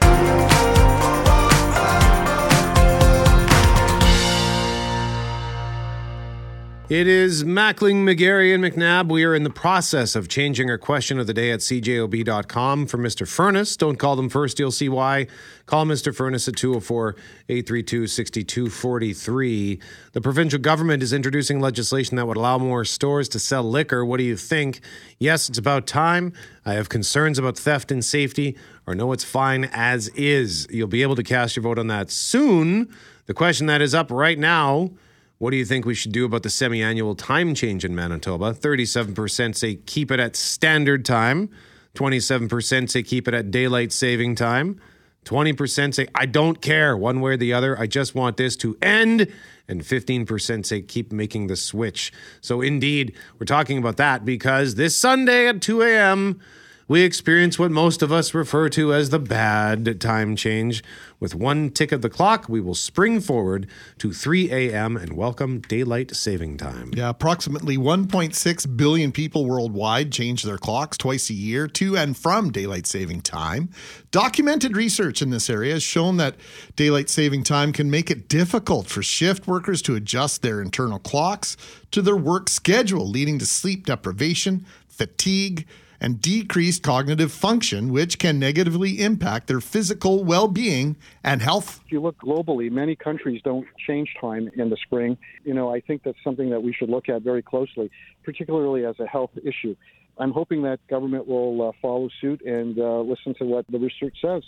[6.88, 9.12] It is Mackling, McGarry, and McNabb.
[9.12, 12.96] We are in the process of changing our question of the day at cjob.com for
[12.96, 13.28] Mr.
[13.28, 13.76] Furnace.
[13.76, 15.26] Don't call them first, you'll see why.
[15.66, 16.16] Call Mr.
[16.16, 17.14] Furnace at 204
[17.50, 19.80] 832 6243.
[20.12, 24.02] The provincial government is introducing legislation that would allow more stores to sell liquor.
[24.02, 24.80] What do you think?
[25.18, 26.32] Yes, it's about time.
[26.64, 30.66] I have concerns about theft and safety, or no, it's fine as is.
[30.70, 32.88] You'll be able to cast your vote on that soon.
[33.26, 34.92] The question that is up right now.
[35.38, 38.52] What do you think we should do about the semi annual time change in Manitoba?
[38.52, 41.48] 37% say keep it at standard time.
[41.94, 44.80] 27% say keep it at daylight saving time.
[45.24, 47.78] 20% say I don't care one way or the other.
[47.78, 49.32] I just want this to end.
[49.68, 52.12] And 15% say keep making the switch.
[52.40, 56.40] So, indeed, we're talking about that because this Sunday at 2 a.m.,
[56.88, 60.82] we experience what most of us refer to as the bad time change.
[61.20, 64.96] With one tick of the clock, we will spring forward to 3 a.m.
[64.96, 66.90] and welcome daylight saving time.
[66.94, 72.50] Yeah, approximately 1.6 billion people worldwide change their clocks twice a year to and from
[72.50, 73.68] daylight saving time.
[74.10, 76.36] Documented research in this area has shown that
[76.74, 81.58] daylight saving time can make it difficult for shift workers to adjust their internal clocks
[81.90, 85.66] to their work schedule, leading to sleep deprivation, fatigue,
[86.00, 91.80] and decreased cognitive function, which can negatively impact their physical well being and health.
[91.86, 95.16] If you look globally, many countries don't change time in the spring.
[95.44, 97.90] You know, I think that's something that we should look at very closely,
[98.24, 99.76] particularly as a health issue.
[100.18, 104.16] I'm hoping that government will uh, follow suit and uh, listen to what the research
[104.20, 104.42] says.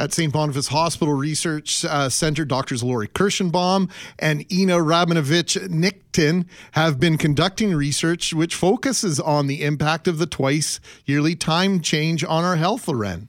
[0.00, 0.32] At St.
[0.32, 8.32] Boniface Hospital Research uh, Center, Doctors Lorrie Kirshenbaum and Inna Rabinovich-Nikitin have been conducting research
[8.32, 13.28] which focuses on the impact of the twice yearly time change on our health, Loren.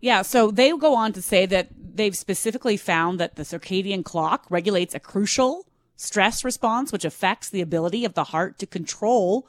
[0.00, 4.46] Yeah, so they go on to say that they've specifically found that the circadian clock
[4.48, 9.46] regulates a crucial stress response, which affects the ability of the heart to control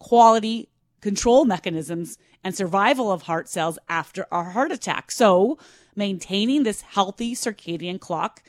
[0.00, 0.68] quality
[1.00, 5.10] control mechanisms and survival of heart cells after a heart attack.
[5.10, 5.58] So,
[5.96, 8.40] maintaining this healthy circadian clock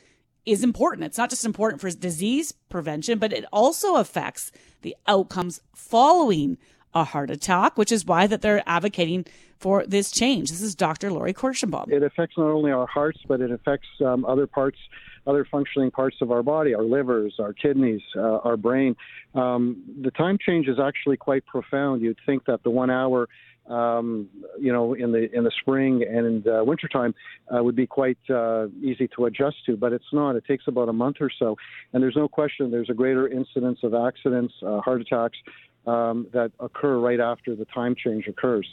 [0.46, 1.04] is important.
[1.04, 6.58] It's not just important for disease prevention, but it also affects the outcomes following
[6.94, 9.24] a heart attack, which is why that they're advocating
[9.58, 10.50] for this change.
[10.50, 11.10] This is Dr.
[11.10, 11.90] Lorrie Kirshenbaum.
[11.90, 14.78] It affects not only our hearts, but it affects um, other parts,
[15.26, 18.94] other functioning parts of our body, our livers, our kidneys, uh, our brain.
[19.34, 22.00] Um, the time change is actually quite profound.
[22.00, 23.28] You'd think that the one hour
[23.68, 24.28] um,
[24.58, 27.14] you know, in the in the spring and in uh, wintertime
[27.54, 30.36] uh, would be quite uh, easy to adjust to, but it's not.
[30.36, 31.56] It takes about a month or so,
[31.92, 35.38] and there's no question there's a greater incidence of accidents, uh, heart attacks
[35.86, 38.68] um, that occur right after the time change occurs.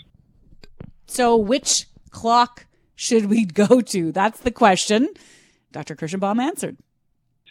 [1.07, 4.11] So, which clock should we go to?
[4.11, 5.09] That's the question.
[5.71, 5.95] Dr.
[5.95, 6.77] Kirshenbaum answered.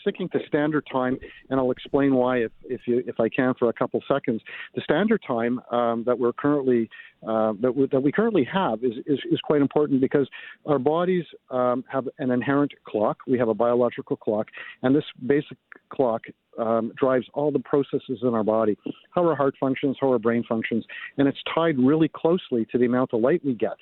[0.05, 3.69] Sticking to standard time, and I'll explain why if if you if I can for
[3.69, 4.43] a couple seconds.
[4.75, 6.90] The standard time um, that we're currently
[7.27, 10.29] uh, that, we, that we currently have is, is is quite important because
[10.67, 13.19] our bodies um, have an inherent clock.
[13.27, 14.49] We have a biological clock,
[14.83, 15.57] and this basic
[15.90, 16.23] clock
[16.59, 18.77] um, drives all the processes in our body,
[19.11, 20.85] how our heart functions, how our brain functions,
[21.19, 23.77] and it's tied really closely to the amount of light we get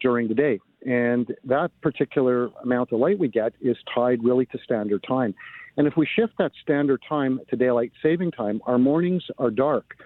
[0.00, 0.60] during the day.
[0.86, 5.34] And that particular amount of light we get is tied really to standard time.
[5.76, 9.96] And if we shift that standard time to daylight saving time, our mornings are dark.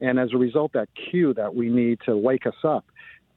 [0.00, 2.84] And as a result, that cue that we need to wake us up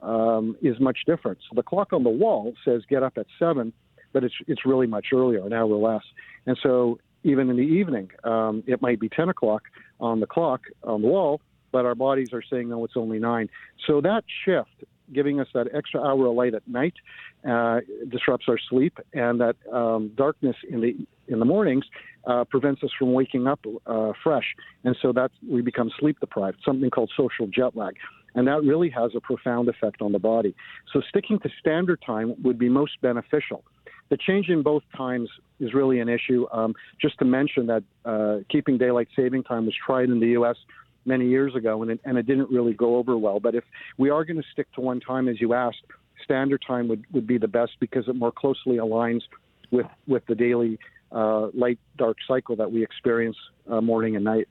[0.01, 1.39] um, is much different.
[1.49, 3.73] So the clock on the wall says get up at seven,
[4.13, 6.03] but it's, it's really much earlier, an hour less.
[6.45, 9.63] And so even in the evening, um, it might be 10 o'clock
[9.99, 11.41] on the clock on the wall,
[11.71, 13.49] but our bodies are saying, no, it's only nine.
[13.87, 14.83] So that shift
[15.13, 16.93] giving us that extra hour of light at night
[17.47, 17.79] uh,
[18.09, 20.95] disrupts our sleep, and that um, darkness in the
[21.27, 21.85] in the mornings
[22.25, 26.57] uh, prevents us from waking up uh, fresh, and so that we become sleep deprived.
[26.65, 27.95] Something called social jet lag,
[28.35, 30.55] and that really has a profound effect on the body.
[30.93, 33.63] So sticking to standard time would be most beneficial.
[34.09, 35.29] The change in both times
[35.59, 36.47] is really an issue.
[36.51, 40.57] Um, just to mention that uh, keeping daylight saving time was tried in the U.S.
[41.09, 43.39] many years ago, and it, and it didn't really go over well.
[43.41, 43.65] But if
[43.97, 45.83] we are going to stick to one time, as you asked,
[46.23, 49.23] standard time would, would be the best because it more closely aligns
[49.71, 50.79] with, with the daily
[51.11, 53.37] uh, light dark cycle that we experience
[53.69, 54.47] uh, morning and night.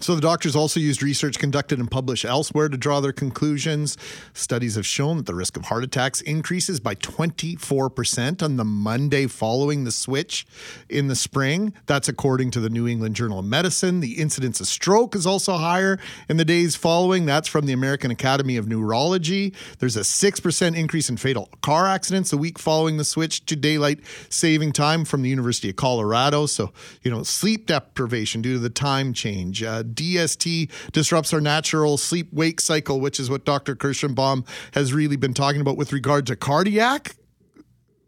[0.00, 3.96] So the doctors also used research conducted and published elsewhere to draw their conclusions.
[4.32, 9.28] Studies have shown that the risk of heart attacks increases by 24% on the Monday
[9.28, 10.46] following the switch
[10.88, 11.72] in the spring.
[11.86, 14.00] That's according to the New England Journal of Medicine.
[14.00, 17.24] The incidence of stroke is also higher in the days following.
[17.24, 19.54] That's from the American Academy of Neurology.
[19.78, 24.00] There's a 6% increase in fatal car accidents a week following the switch to daylight
[24.28, 26.46] saving time from the University of Colorado.
[26.46, 26.72] So,
[27.02, 29.62] you know, sleep deprivation due to the time change.
[29.62, 33.76] Uh, DST disrupts our natural sleep wake cycle, which is what Dr.
[33.76, 37.16] Kirshenbaum has really been talking about with regard to cardiac,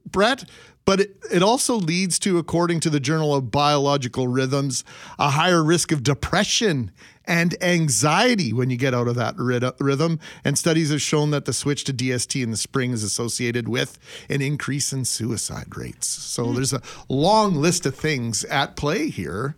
[0.04, 0.44] Brett.
[0.86, 4.84] But it, it also leads to, according to the Journal of Biological Rhythms,
[5.18, 6.92] a higher risk of depression
[7.24, 10.20] and anxiety when you get out of that rhythm.
[10.44, 13.98] And studies have shown that the switch to DST in the spring is associated with
[14.30, 16.06] an increase in suicide rates.
[16.06, 16.54] So mm.
[16.54, 19.56] there's a long list of things at play here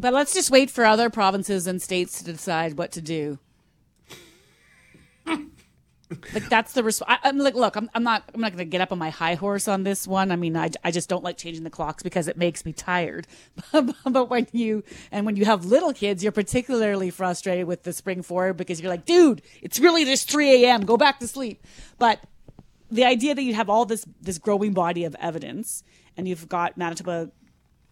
[0.00, 3.38] but let's just wait for other provinces and states to decide what to do.
[5.26, 7.20] like that's the response.
[7.22, 9.10] I, am like, look, I'm, I'm not, I'm not going to get up on my
[9.10, 10.30] high horse on this one.
[10.30, 13.26] I mean, I, I just don't like changing the clocks because it makes me tired.
[13.72, 14.82] but when you
[15.12, 18.90] and when you have little kids, you're particularly frustrated with the spring forward because you're
[18.90, 20.86] like, dude, it's really just 3 a.m.
[20.86, 21.62] Go back to sleep.
[21.98, 22.20] But
[22.90, 25.84] the idea that you have all this this growing body of evidence
[26.16, 27.30] and you've got Manitoba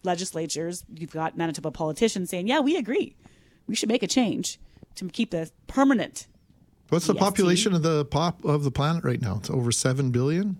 [0.03, 3.15] legislatures, you've got Manitoba politicians saying, yeah, we agree.
[3.67, 4.59] We should make a change
[4.95, 6.27] to keep the permanent.
[6.89, 9.37] What's the population of the pop of the planet right now?
[9.37, 10.57] It's over 7 billion.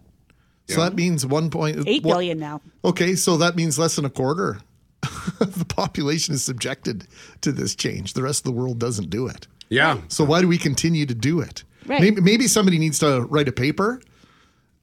[0.67, 2.61] So that means 1.8 billion now.
[2.85, 4.59] Okay, so that means less than a quarter
[5.39, 7.07] the population is subjected
[7.41, 8.13] to this change.
[8.13, 9.47] The rest of the world doesn't do it.
[9.69, 9.99] Yeah.
[10.07, 11.63] So why do we continue to do it?
[11.85, 12.01] Right.
[12.01, 14.01] Maybe, maybe somebody needs to write a paper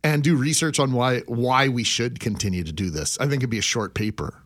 [0.02, 3.18] and do research on why why we should continue to do this.
[3.18, 4.42] I think it'd be a short paper.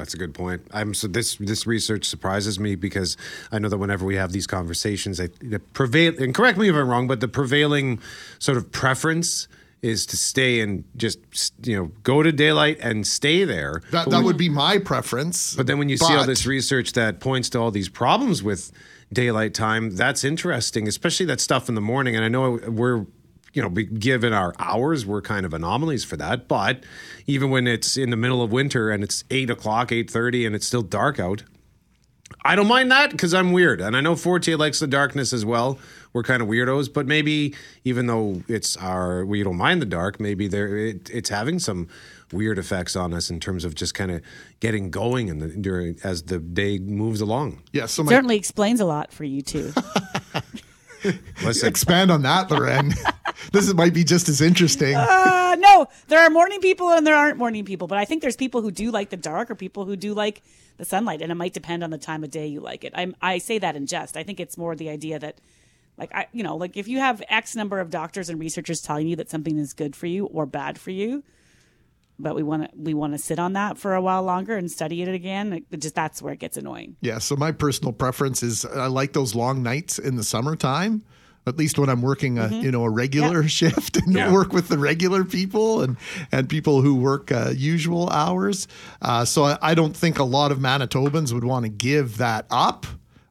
[0.00, 0.62] That's a good point.
[0.72, 3.16] I'm so this this research surprises me because
[3.52, 6.74] I know that whenever we have these conversations, I, the prevail and correct me if
[6.74, 8.00] I'm wrong, but the prevailing
[8.38, 9.48] sort of preference
[9.82, 11.18] is to stay and just
[11.66, 13.82] you know go to daylight and stay there.
[13.90, 15.54] That, that when, would be my preference.
[15.54, 18.42] But then when you but, see all this research that points to all these problems
[18.42, 18.72] with
[19.12, 22.16] daylight time, that's interesting, especially that stuff in the morning.
[22.16, 23.06] And I know we're
[23.52, 26.46] you know, given our hours, we're kind of anomalies for that.
[26.48, 26.84] But
[27.26, 30.54] even when it's in the middle of winter and it's eight o'clock, eight thirty, and
[30.54, 31.42] it's still dark out,
[32.44, 35.44] I don't mind that because I'm weird, and I know Forte likes the darkness as
[35.44, 35.78] well.
[36.12, 40.20] We're kind of weirdos, but maybe even though it's our we don't mind the dark,
[40.20, 41.88] maybe there it, it's having some
[42.32, 44.22] weird effects on us in terms of just kind of
[44.60, 47.62] getting going and during as the day moves along.
[47.72, 49.72] Yeah, so my- certainly explains a lot for you too.
[51.42, 51.68] Listen.
[51.68, 52.92] Expand on that, Loren.
[53.52, 54.94] this might be just as interesting.
[54.94, 58.36] Uh, no, there are morning people and there aren't morning people, but I think there's
[58.36, 60.42] people who do like the dark or people who do like
[60.76, 62.92] the sunlight, and it might depend on the time of day you like it.
[62.94, 64.16] I I say that in jest.
[64.16, 65.40] I think it's more the idea that,
[65.98, 69.06] like I, you know, like if you have X number of doctors and researchers telling
[69.06, 71.22] you that something is good for you or bad for you,
[72.18, 74.70] but we want to we want to sit on that for a while longer and
[74.70, 75.64] study it again.
[75.70, 76.96] It just that's where it gets annoying.
[77.00, 77.18] Yeah.
[77.18, 81.02] So my personal preference is I like those long nights in the summertime.
[81.46, 82.62] At least when I'm working a mm-hmm.
[82.62, 84.32] you know a regular shift and yeah.
[84.32, 85.96] work with the regular people and
[86.32, 88.68] and people who work uh, usual hours.
[89.02, 92.46] Uh, so I, I don't think a lot of Manitobans would want to give that
[92.50, 92.86] up.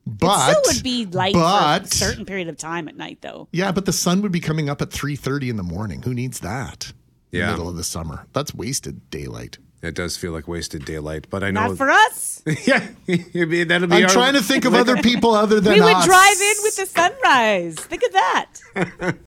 [0.08, 3.20] But it still would be light but, for a certain period of time at night,
[3.22, 3.48] though.
[3.52, 6.02] Yeah, but the sun would be coming up at three thirty in the morning.
[6.02, 6.94] Who needs that?
[7.32, 7.52] yeah.
[7.52, 8.26] middle of the summer.
[8.34, 9.58] That's wasted daylight.
[9.82, 12.44] It does feel like wasted daylight, but I know not for us.
[12.66, 13.96] yeah, that'll be.
[13.96, 16.06] I'm our, trying to think of other people other than we would us.
[16.06, 17.76] drive in with the sunrise.
[17.76, 19.16] Think of that.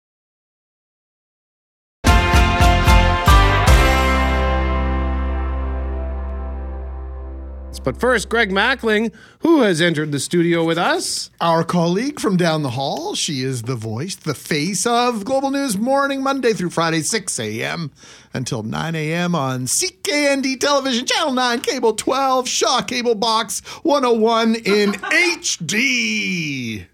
[7.79, 11.29] But first, Greg Mackling, who has entered the studio with us.
[11.41, 13.15] Our colleague from down the hall.
[13.15, 17.91] She is the voice, the face of Global News Morning, Monday through Friday, 6 a.m.
[18.33, 19.35] until 9 a.m.
[19.35, 26.85] on CKND Television, Channel 9, Cable 12, Shaw Cable Box 101 in HD.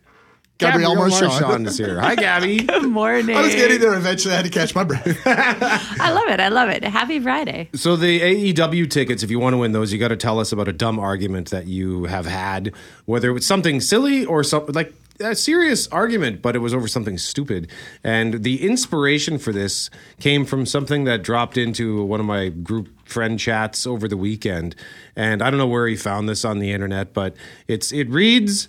[0.60, 1.28] Gabrielle Marchand.
[1.32, 2.00] Marchand is here.
[2.02, 2.60] Hi, Gabby.
[2.66, 3.36] Good morning.
[3.36, 4.34] I was getting there eventually.
[4.34, 5.18] I had to catch my breath.
[5.26, 6.42] I love it.
[6.42, 6.84] I love it.
[6.84, 7.70] Happy Friday.
[7.74, 10.52] So the AEW tickets, if you want to win those, you got to tell us
[10.52, 12.74] about a dumb argument that you have had,
[13.06, 16.90] whether it was something silly or something like a serious argument, but it was over
[16.90, 17.70] something stupid.
[18.04, 19.90] And the inspiration for this
[20.20, 24.76] came from something that dropped into one of my group friend chats over the weekend.
[25.16, 27.36] And I don't know where he found this on the internet, but
[27.68, 28.68] it's it reads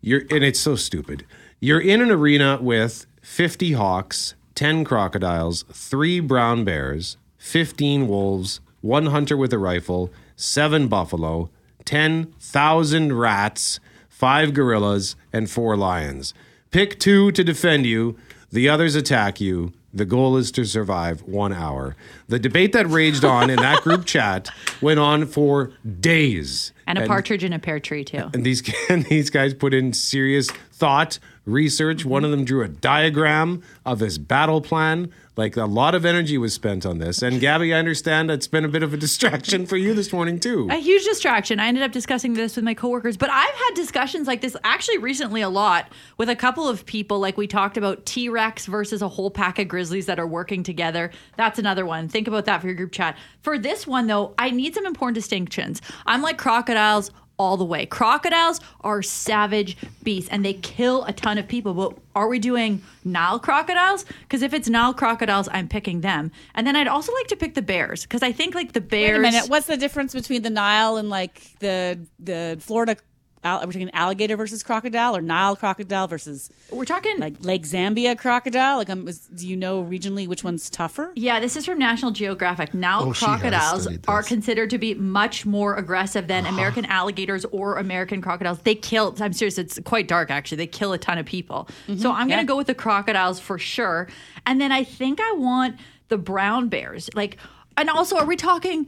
[0.00, 1.24] you're and it's so stupid.
[1.60, 9.06] You're in an arena with 50 hawks, 10 crocodiles, 3 brown bears, 15 wolves, 1
[9.06, 11.50] hunter with a rifle, 7 buffalo,
[11.84, 16.34] 10,000 rats, 5 gorillas, and 4 lions.
[16.70, 18.16] Pick 2 to defend you,
[18.50, 19.72] the others attack you.
[19.92, 21.96] The goal is to survive 1 hour.
[22.28, 24.48] The debate that raged on in that group chat
[24.80, 26.72] went on for days.
[26.86, 28.30] And a partridge in a pear tree, too.
[28.32, 32.04] And these and these guys put in serious thought, research.
[32.04, 35.12] One of them drew a diagram of his battle plan.
[35.36, 37.22] Like a lot of energy was spent on this.
[37.22, 40.38] And Gabby, I understand it's been a bit of a distraction for you this morning
[40.38, 40.68] too.
[40.70, 41.58] A huge distraction.
[41.58, 44.98] I ended up discussing this with my coworkers, but I've had discussions like this actually
[44.98, 47.20] recently a lot with a couple of people.
[47.20, 50.62] Like we talked about T Rex versus a whole pack of grizzlies that are working
[50.62, 51.10] together.
[51.38, 52.08] That's another one.
[52.08, 53.16] Think about that for your group chat.
[53.40, 55.80] For this one, though, I need some important distinctions.
[56.04, 57.86] I'm like crocodiles all the way.
[57.86, 61.72] Crocodiles are savage beasts and they kill a ton of people.
[61.72, 64.04] But are we doing Nile crocodiles?
[64.20, 66.32] Because if it's Nile crocodiles, I'm picking them.
[66.54, 69.22] And then I'd also like to pick the bears because I think like the bears.
[69.22, 69.48] Wait a minute.
[69.48, 72.98] What's the difference between the Nile and like the the Florida?
[73.42, 76.50] Al- are we talking alligator versus crocodile or Nile crocodile versus?
[76.70, 78.76] We're talking like Lake Zambia crocodile.
[78.76, 81.10] Like, um, is, do you know regionally which one's tougher?
[81.14, 82.74] Yeah, this is from National Geographic.
[82.74, 88.20] Nile Oh, crocodiles are considered to be much more aggressive than American alligators or American
[88.20, 88.58] crocodiles.
[88.60, 90.58] They kill, I'm serious, it's quite dark actually.
[90.58, 91.68] They kill a ton of people.
[91.96, 92.44] So I'm going to yeah.
[92.44, 94.08] go with the crocodiles for sure.
[94.44, 95.76] And then I think I want
[96.08, 97.08] the brown bears.
[97.14, 97.38] Like,
[97.76, 98.86] and also, are we talking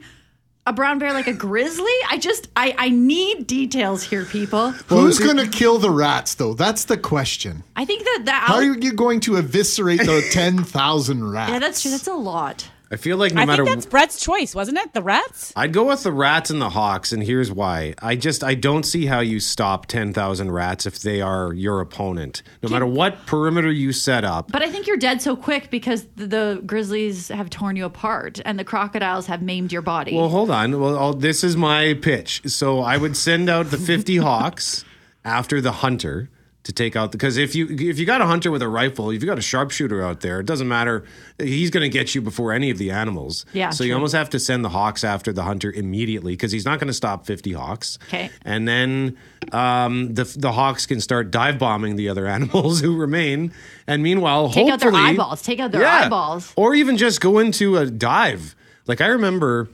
[0.65, 1.91] a brown bear like a grizzly?
[2.09, 4.71] I just, I, I need details here, people.
[4.71, 6.53] Who's going to kill the rats, though?
[6.53, 7.63] That's the question.
[7.75, 8.43] I think that that.
[8.47, 11.51] How are you going to eviscerate the 10,000 rats?
[11.51, 11.91] yeah, that's true.
[11.91, 12.69] That's a lot.
[12.93, 14.93] I feel like no matter I matter think that's Brett's choice, wasn't it?
[14.93, 15.51] The rats.
[15.55, 17.95] I'd go with the rats and the hawks, and here's why.
[17.99, 21.81] I just I don't see how you stop ten thousand rats if they are your
[21.81, 22.43] opponent.
[22.61, 24.51] No matter what perimeter you set up.
[24.51, 28.39] But I think you're dead so quick because the, the grizzlies have torn you apart
[28.45, 30.15] and the crocodiles have maimed your body.
[30.15, 30.79] Well, hold on.
[30.79, 32.43] Well, I'll, this is my pitch.
[32.45, 34.85] So I would send out the fifty hawks
[35.25, 36.29] after the hunter
[36.63, 39.21] to take out because if you if you got a hunter with a rifle, if
[39.21, 41.03] you got a sharpshooter out there, it doesn't matter.
[41.37, 43.45] He's going to get you before any of the animals.
[43.51, 46.63] Yeah, So you almost have to send the hawks after the hunter immediately because he's
[46.63, 47.99] not going to stop fifty hawks.
[48.07, 48.29] Okay.
[48.45, 49.17] And then
[49.51, 53.51] um, the the hawks can start dive bombing the other animals who remain.
[53.85, 55.41] And meanwhile, Take out their eyeballs.
[55.41, 56.05] Take out their Yeah.
[56.05, 56.53] eyeballs.
[56.55, 58.55] or even just go into a dive.
[58.87, 59.67] Like I remember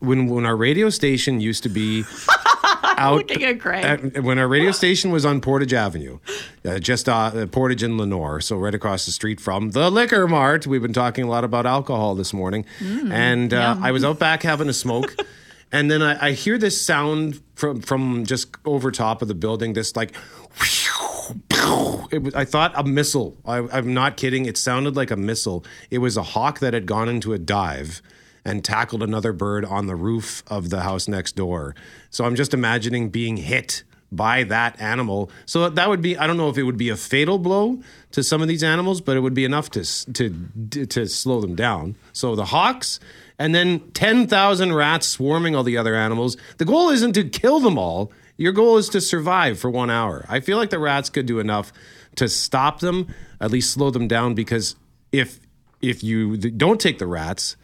[0.00, 2.02] when when our radio station used to be
[3.02, 3.84] out Looking at Greg.
[4.16, 6.18] at- when our radio station was on Portage Avenue,
[6.64, 10.66] uh, just uh, Portage and Lenore, so right across the street from the Liquor Mart.
[10.66, 13.76] We've been talking a lot about alcohol this morning, Mm, and uh.
[13.80, 15.14] I was out back having a smoke.
[15.74, 19.72] And then I, I hear this sound from from just over top of the building.
[19.72, 20.14] This like,
[22.12, 23.36] it was, I thought a missile.
[23.46, 24.46] I, I'm not kidding.
[24.46, 25.64] It sounded like a missile.
[25.90, 28.02] It was a hawk that had gone into a dive
[28.44, 31.74] and tackled another bird on the roof of the house next door.
[32.10, 35.30] So I'm just imagining being hit by that animal.
[35.46, 37.80] So that would be I don't know if it would be a fatal blow
[38.12, 41.54] to some of these animals, but it would be enough to to to slow them
[41.54, 41.96] down.
[42.12, 43.00] So the hawks
[43.38, 46.36] and then 10,000 rats swarming all the other animals.
[46.58, 48.12] The goal isn't to kill them all.
[48.36, 50.24] Your goal is to survive for 1 hour.
[50.28, 51.72] I feel like the rats could do enough
[52.16, 54.76] to stop them, at least slow them down because
[55.10, 55.40] if
[55.80, 57.56] if you don't take the rats,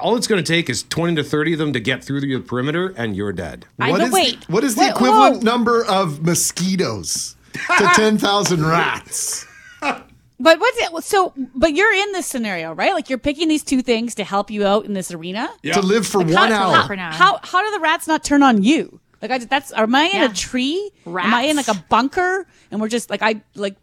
[0.00, 2.38] all it's going to take is 20 to 30 of them to get through the
[2.40, 3.66] perimeter and you're dead.
[3.78, 5.42] I What is the, what is the Wait, equivalent whoa.
[5.42, 9.46] number of mosquitoes to 10,000 rats?
[10.40, 11.04] But what's it?
[11.04, 12.92] So, but you're in this scenario, right?
[12.94, 16.06] Like you're picking these two things to help you out in this arena To live
[16.06, 16.96] for Like, one how, hour.
[16.96, 19.00] How, how how do the rats not turn on you?
[19.20, 20.92] Like I that's am I in a tree?
[21.06, 22.46] Am I in like a bunker?
[22.70, 23.74] And we're just like I like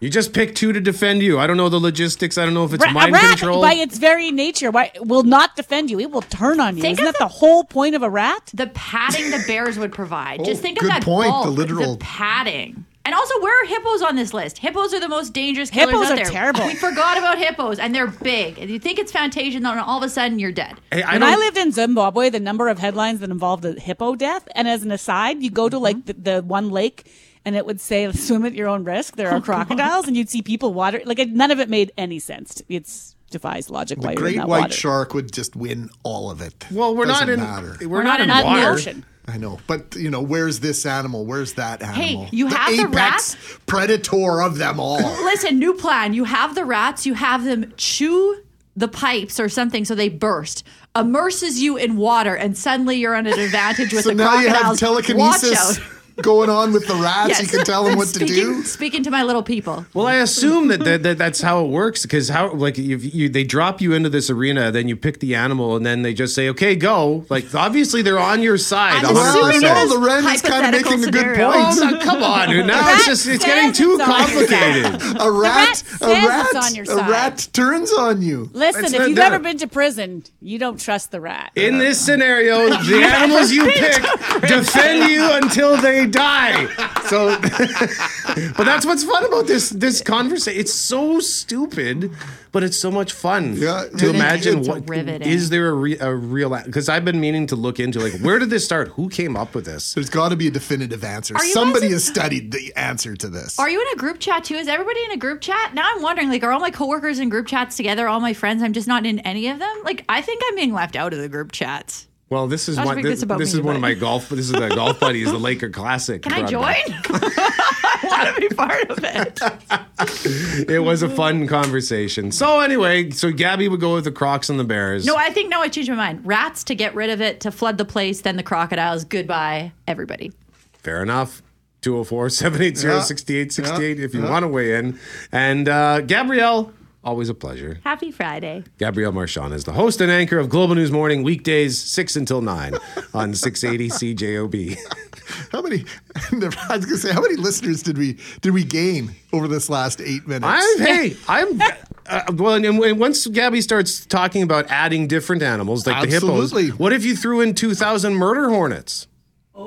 [0.00, 1.40] You just pick two to defend you.
[1.40, 2.38] I don't know the logistics.
[2.38, 3.60] I don't know if it's ra- mind a rat control.
[3.60, 5.98] by its very nature why, will not defend you.
[5.98, 6.82] It will turn on you.
[6.82, 8.50] Think Isn't that the whole point of a rat?
[8.54, 10.40] The padding the bears would provide.
[10.40, 12.84] Oh, Just think of that point, bulk, the literal- padding.
[13.04, 14.58] And also, where are hippos on this list?
[14.58, 16.26] Hippos are the most dangerous killers Hippos out are there.
[16.26, 16.66] terrible.
[16.66, 18.58] We forgot about hippos, and they're big.
[18.58, 20.74] And you think it's Fantasia, and then all of a sudden you're dead.
[20.92, 23.80] Hey, I when don't- I lived in Zimbabwe, the number of headlines that involved a
[23.80, 27.10] hippo death, and as an aside, you go to like the, the one lake,
[27.44, 29.16] and it would say swim at your own risk.
[29.16, 31.02] There are oh, crocodiles, and you'd see people water.
[31.04, 32.62] Like it, none of it made any sense.
[32.68, 34.00] It's defies logic.
[34.00, 34.72] The you're great white water.
[34.72, 36.66] shark would just win all of it.
[36.70, 37.76] Well, we're not Doesn't in matter.
[37.88, 39.02] we're, not, in water.
[39.26, 41.26] I know, but you know, where's this animal?
[41.26, 42.24] Where's that animal?
[42.24, 43.36] Hey, you have the apex
[43.66, 44.98] predator of them all.
[45.24, 46.14] Listen, new plan.
[46.14, 48.42] You have the rats, you have them chew
[48.74, 50.64] the pipes or something so they burst,
[50.96, 54.48] immerses you in water, and suddenly you're at an advantage with so the now you
[54.48, 54.80] have crocodiles.
[54.80, 55.97] telekinesis Watch out.
[56.22, 57.28] Going on with the rats.
[57.30, 57.42] Yes.
[57.42, 58.62] You can tell them what to do.
[58.64, 59.86] Speaking to my little people.
[59.94, 63.28] Well, I assume that, that, that that's how it works because how like if you
[63.28, 66.34] they drop you into this arena, then you pick the animal, and then they just
[66.34, 69.04] say, "Okay, go." Like obviously they're on your side.
[69.04, 69.28] I'm 100%.
[69.28, 71.52] assuming no, this the Ren is kind of hypothetical making a good scenario.
[71.52, 71.78] point.
[71.80, 72.66] Oh, come on, dude.
[72.66, 74.84] Now it's just it's getting too it's on your side.
[74.92, 75.20] complicated.
[75.20, 78.50] A rat, says a rat, on your a rat turns on you.
[78.52, 81.52] Listen, It's if you've ever been to prison, you don't trust the rat.
[81.54, 84.02] In this scenario, the animals you pick
[84.48, 86.66] defend you until they die.
[87.08, 87.38] So,
[88.56, 90.60] but that's what's fun about this this conversation.
[90.60, 92.10] It's so stupid,
[92.52, 95.26] but it's so much fun Yeah, to yeah, imagine it's what riveting.
[95.28, 98.38] is there a, re, a real because I've been meaning to look into like where
[98.38, 98.88] did this start?
[98.88, 99.94] Who came up with this?
[99.94, 101.36] There's got to be a definitive answer.
[101.38, 103.58] Somebody guys- has studied the answer to this.
[103.58, 104.54] Are you in a group chat too?
[104.56, 105.74] Is everybody in a group chat?
[105.74, 108.08] Now I'm wondering, like, are all my coworkers in group chats together?
[108.08, 108.62] All my friends?
[108.62, 109.82] I'm just not in any of them.
[109.84, 112.07] Like, I think I'm being left out of the group chats.
[112.30, 113.02] Well, this is Don't one.
[113.02, 114.28] This, this this me, is one of my golf.
[114.28, 116.20] This is the golf buddies, the Laker Classic.
[116.22, 116.74] Can I join?
[116.86, 119.40] I want to be part of it.
[120.68, 122.30] It was a fun conversation.
[122.30, 125.04] So anyway, so Gabby would go with the Crocs and the Bears.
[125.04, 125.60] No, I think no.
[125.60, 126.24] I changed my mind.
[126.24, 129.04] Rats to get rid of it, to flood the place, then the crocodiles.
[129.04, 130.32] Goodbye, everybody.
[130.74, 131.42] Fair enough.
[131.82, 133.00] 204 780 Yeah.
[133.02, 134.30] 6868 if you Yeah.
[134.30, 134.98] want to weigh in.
[135.32, 136.72] And uh, Gabrielle,
[137.02, 137.80] always a pleasure.
[137.84, 138.64] Happy Friday.
[138.78, 142.74] Gabrielle Marchand is the host and anchor of Global News Morning, weekdays 6 until 9
[143.14, 144.76] on 680 CJOB.
[145.52, 145.84] How many?
[146.32, 150.00] I was gonna say, how many listeners did we did we gain over this last
[150.00, 150.46] eight minutes?
[150.46, 151.60] I'm, hey, I'm.
[152.06, 156.62] Uh, well, and, and once Gabby starts talking about adding different animals like Absolutely.
[156.62, 159.06] the hippos, what if you threw in 2,000 murder hornets?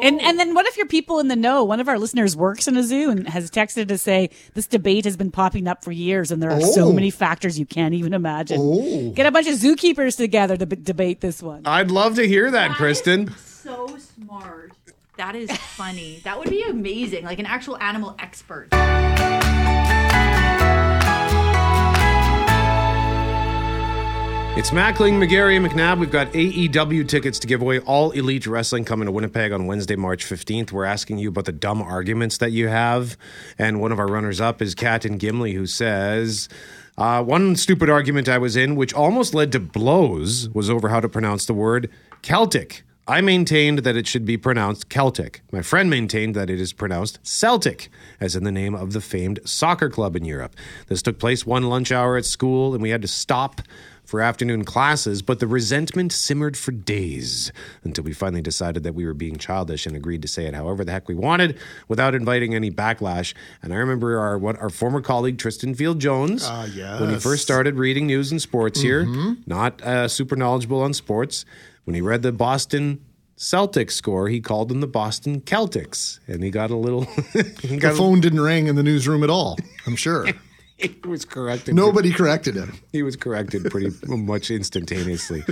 [0.01, 0.23] And oh.
[0.23, 1.63] and then what if you're people in the know?
[1.63, 5.05] One of our listeners works in a zoo and has texted to say this debate
[5.05, 6.71] has been popping up for years, and there are Oh.
[6.71, 8.57] so many factors you can't even imagine.
[8.61, 9.11] Oh.
[9.11, 11.63] Get a bunch of zookeepers together to b- debate this one.
[11.65, 13.33] I'd love to hear that, Kristen.
[13.37, 14.71] So smart.
[15.17, 16.21] That is funny.
[16.23, 17.25] That would be amazing.
[17.25, 18.69] Like an actual animal expert.
[24.57, 25.99] It's Mackling, McGarry, and McNabb.
[25.99, 27.79] We've got AEW tickets to give away.
[27.79, 30.73] All Elite Wrestling coming to Winnipeg on Wednesday, March 15th.
[30.73, 33.15] We're asking you about the dumb arguments that you have.
[33.57, 36.49] And one of our runners up is Kat and Gimli, who says,
[36.97, 40.99] uh, One stupid argument I was in, which almost led to blows, was over how
[40.99, 41.89] to pronounce the word
[42.21, 42.83] Celtic.
[43.07, 45.41] I maintained that it should be pronounced Celtic.
[45.51, 47.89] My friend maintained that it is pronounced Celtic,
[48.19, 50.55] as in the name of the famed soccer club in Europe.
[50.87, 53.61] This took place one lunch hour at school, and we had to stop
[54.11, 57.49] for afternoon classes, but the resentment simmered for days
[57.85, 60.83] until we finally decided that we were being childish and agreed to say it however
[60.83, 61.57] the heck we wanted
[61.87, 63.33] without inviting any backlash.
[63.63, 66.67] And I remember our what our former colleague Tristan Field Jones, Ah,
[66.99, 69.05] when he first started reading news and sports here,
[69.47, 71.45] not uh, super knowledgeable on sports,
[71.85, 72.99] when he read the Boston
[73.37, 77.05] Celtics score, he called them the Boston Celtics, and he got a little.
[77.33, 79.57] he the got phone didn't ring in the newsroom at all.
[79.87, 80.27] I'm sure
[80.81, 81.75] he was corrected.
[81.75, 82.73] nobody corrected him.
[82.91, 85.43] He was corrected pretty much instantaneously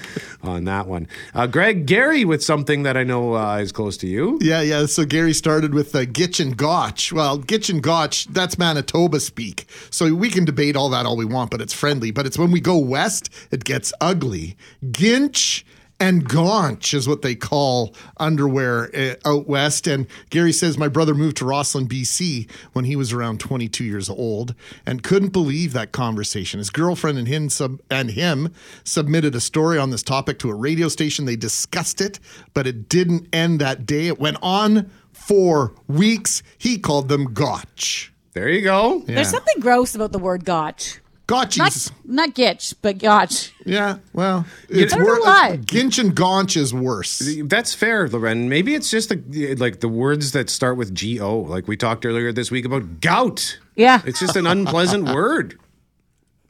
[0.44, 1.08] on that one.
[1.34, 4.40] Uh, Greg Gary with something that I know uh, is close to you.
[4.42, 4.86] Yeah, yeah.
[4.86, 7.14] So Gary started with uh, Gitch and Gotch.
[7.14, 9.68] Well, Gitch and Gotch, that's Manitoba speak.
[9.90, 12.12] So we can debate all that all we want, but it's friendly.
[12.12, 14.58] But it's when we go west, it gets ugly.
[14.92, 15.64] Ginch
[16.00, 19.88] and Gaunch is what they call underwear uh, out west.
[19.88, 24.10] And Gary says, My brother moved to Rossland, BC when he was around 22 years
[24.10, 26.60] old and couldn't believe that conversation.
[26.60, 30.56] His girlfriend and him, sub- and him submitted a story on this topic to a
[30.56, 31.26] radio station.
[31.26, 32.20] They discussed it,
[32.54, 34.08] but it didn't end that day.
[34.08, 36.42] It went on for weeks.
[36.58, 38.14] He called them Gotch.
[38.34, 39.04] There you go.
[39.06, 39.16] Yeah.
[39.16, 41.00] There's something gross about the word gotch.
[41.30, 41.92] Gotchies.
[42.06, 43.54] Not, not gitch, but gotch.
[43.66, 45.58] Yeah, well, it's I don't wor- why.
[45.64, 47.22] Ginch and Gaunch is worse.
[47.44, 48.50] That's fair, Loren.
[48.50, 52.04] Maybe it's just the like the words that start with G O, like we talked
[52.06, 53.60] earlier this week about gout.
[53.76, 54.02] Yeah.
[54.06, 55.60] It's just an unpleasant word,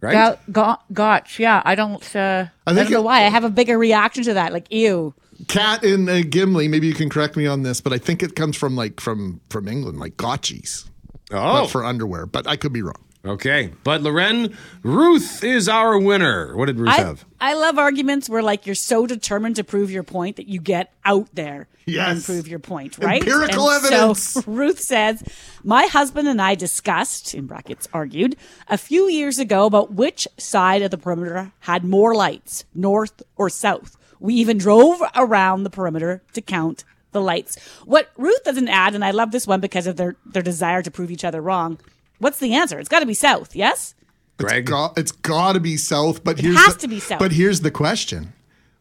[0.01, 0.37] right?
[0.47, 1.39] Go- go- gotch.
[1.39, 2.15] Yeah, I don't.
[2.15, 3.17] Uh, I, think don't know it- why.
[3.25, 4.53] I have a bigger reaction to that.
[4.53, 5.13] Like, ew.
[5.47, 8.35] Cat in uh, Gimli, maybe you can correct me on this, but I think it
[8.35, 10.85] comes from like from from England, like Gotchies.
[11.31, 11.61] Oh.
[11.63, 13.03] But for underwear, but I could be wrong.
[13.25, 16.55] Okay, but Loren, Ruth is our winner.
[16.55, 17.25] What did Ruth I, have?
[17.41, 20.93] I love arguments where like you're so determined to prove your point that you get
[21.03, 22.25] out there and Yes.
[22.25, 23.21] prove your point, right?
[23.21, 24.21] Empirical And evidence.
[24.23, 25.21] So Ruth says,
[25.65, 28.37] "My husband and I discussed, in brackets, argued
[28.69, 33.49] a few years ago about which side of the perimeter had more lights, north or
[33.49, 33.97] south.
[34.21, 37.57] We even drove around the perimeter to count the lights.
[37.83, 40.91] What Ruth doesn't add, and I love this one because of their their desire to
[40.91, 41.79] prove each other wrong.
[42.19, 42.79] What's the answer?
[42.79, 43.55] It's got to be south.
[43.55, 43.95] Yes."
[44.37, 44.61] Greg?
[44.63, 47.19] It's got, it's got to be south, but It here's has the, to be south.
[47.19, 48.31] But here's the question.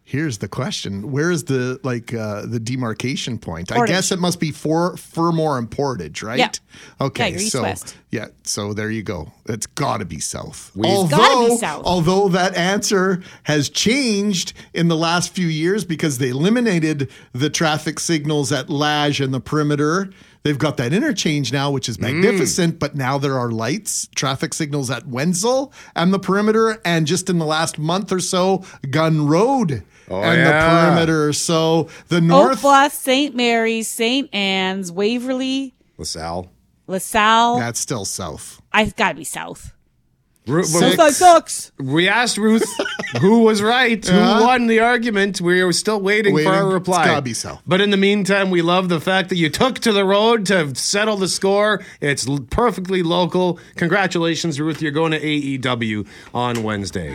[0.04, 1.10] Here's the question.
[1.12, 3.70] Where is the like uh, the demarcation point?
[3.70, 6.38] I guess it must be for Fermor and Portage, right?
[6.38, 6.50] Yeah.
[6.98, 7.96] Okay, Yeah, so east-west.
[8.10, 9.32] yeah, so there you go.
[9.46, 10.70] It's got to be south.
[10.74, 11.82] We've- although, gotta be south.
[11.84, 18.00] although that answer has changed in the last few years because they eliminated the traffic
[18.00, 20.08] signals at Lage and the perimeter.
[20.44, 21.90] They've got that interchange now, which Mm.
[21.90, 27.06] is magnificent, but now there are lights, traffic signals at Wenzel and the perimeter, and
[27.06, 30.44] just in the last month or so, Gunn Road Oh, and yeah.
[30.44, 31.32] the perimeter.
[31.34, 33.34] So the north, Bluff, St.
[33.34, 34.32] Mary's, St.
[34.34, 36.48] Anne's, Waverley, LaSalle.
[36.86, 37.58] LaSalle.
[37.58, 38.62] that's still south.
[38.72, 39.72] I've got to be south.
[40.48, 40.96] Ru- Six.
[40.96, 41.72] well, sucks.
[41.78, 42.64] we asked Ruth
[43.20, 44.46] who was right, who uh-huh.
[44.46, 45.40] won the argument.
[45.40, 46.50] We are still waiting, Waiting.
[46.50, 47.04] for our It's reply.
[47.06, 47.62] gotta be south.
[47.66, 50.74] But in the meantime, we love the fact that you took to the road to
[50.74, 51.82] settle the score.
[52.00, 53.58] It's l- perfectly local.
[53.76, 54.82] Congratulations, Ruth.
[54.82, 57.14] You're going to AEW on Wednesday.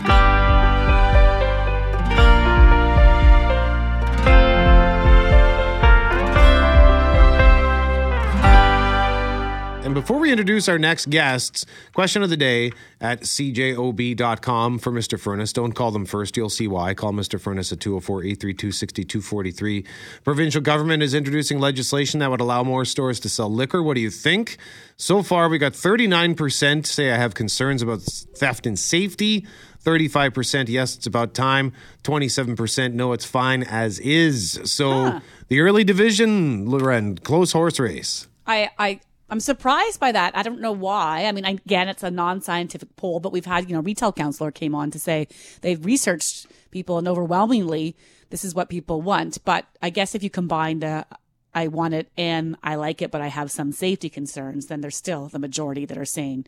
[9.94, 15.20] And before we introduce our next guests, question of the day at cjob.com for Mr.
[15.20, 15.54] Furnace.
[15.54, 16.36] Don't call them first.
[16.36, 16.96] You'll see why.
[16.96, 17.40] Call Mr.
[17.40, 19.86] Furnace at 204 832 6243.
[20.24, 23.84] Provincial government is introducing legislation that would allow more stores to sell liquor.
[23.84, 24.58] What do you think?
[24.98, 29.46] So far, we got 39% say I have concerns about theft and safety.
[29.84, 31.72] 35% yes, it's about time.
[32.02, 34.60] 27% no, it's fine as is.
[34.64, 35.20] So
[35.50, 38.28] the early division, Loren, close horse race.
[38.48, 39.00] I, I,
[39.34, 40.38] I'm surprised by that.
[40.38, 41.26] I don't know why.
[41.26, 44.76] I mean, again, it's a non-scientific poll, but we've had, you know, retail counselor came
[44.76, 45.28] on to say
[45.62, 47.96] they've researched people and overwhelmingly
[48.30, 49.44] this is what people want.
[49.44, 51.08] But I guess if you combine the
[51.52, 54.96] I want it and I like it, but I have some safety concerns, then there's
[54.96, 56.46] still the majority that are saying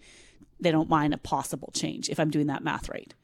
[0.59, 3.15] they don't mind a possible change if I'm doing that math right.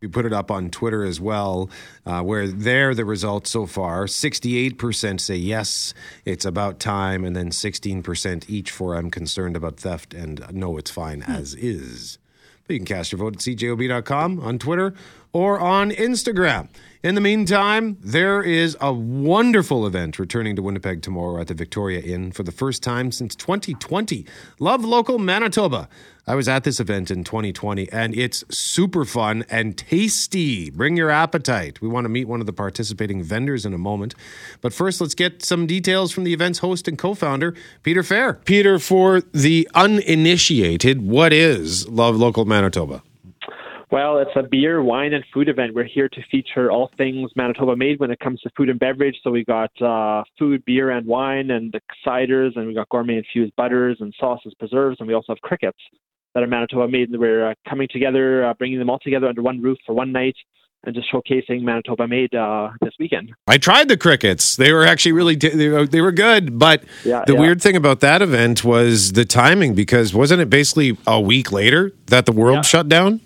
[0.00, 1.68] We put it up on Twitter as well,
[2.06, 5.92] uh, where there the results so far 68% say yes,
[6.24, 10.90] it's about time, and then 16% each for I'm concerned about theft and no, it's
[10.90, 12.18] fine as is.
[12.66, 14.94] But you can cast your vote at cjob.com on Twitter
[15.32, 16.68] or on Instagram.
[17.02, 22.00] In the meantime, there is a wonderful event returning to Winnipeg tomorrow at the Victoria
[22.00, 24.26] Inn for the first time since 2020.
[24.58, 25.88] Love Local Manitoba.
[26.26, 30.68] I was at this event in 2020 and it's super fun and tasty.
[30.68, 31.80] Bring your appetite.
[31.80, 34.14] We want to meet one of the participating vendors in a moment.
[34.60, 38.34] But first, let's get some details from the event's host and co founder, Peter Fair.
[38.34, 43.02] Peter, for the uninitiated, what is Love Local Manitoba?
[43.90, 45.74] Well, it's a beer, wine, and food event.
[45.74, 49.16] We're here to feature all things Manitoba made when it comes to food and beverage.
[49.24, 53.16] So we got uh, food, beer, and wine, and the ciders, and we got gourmet
[53.16, 55.78] infused butters and sauces, preserves, and we also have crickets
[56.34, 57.08] that are Manitoba made.
[57.10, 60.12] And we're uh, coming together, uh, bringing them all together under one roof for one
[60.12, 60.36] night,
[60.84, 63.32] and just showcasing Manitoba made uh, this weekend.
[63.48, 64.54] I tried the crickets.
[64.54, 67.40] They were actually really they were, they were good, but Yeah, the yeah.
[67.40, 71.92] weird thing about that event was the timing because wasn't it basically a week later
[72.06, 72.62] that the world Yeah.
[72.62, 73.20] shut down?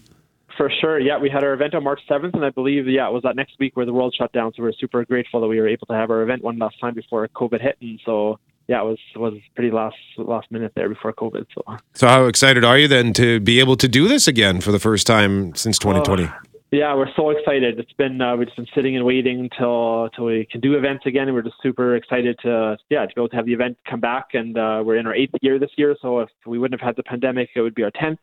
[0.56, 1.18] For sure, yeah.
[1.18, 3.54] We had our event on March 7th, and I believe, yeah, it was that next
[3.58, 4.52] week where the world shut down.
[4.54, 6.94] So we're super grateful that we were able to have our event one last time
[6.94, 7.76] before COVID hit.
[7.80, 8.38] And so,
[8.68, 11.46] yeah, it was was pretty last last minute there before COVID.
[11.54, 14.70] So So how excited are you then to be able to do this again for
[14.70, 16.30] the first time since 2020?
[16.74, 17.78] Yeah, we're so excited.
[17.78, 21.06] It's been uh, we've just been sitting and waiting until until we can do events
[21.06, 23.78] again, and we're just super excited to yeah to be able to have the event
[23.88, 24.30] come back.
[24.34, 26.96] And uh, we're in our eighth year this year, so if we wouldn't have had
[26.96, 28.18] the pandemic, it would be our tenth.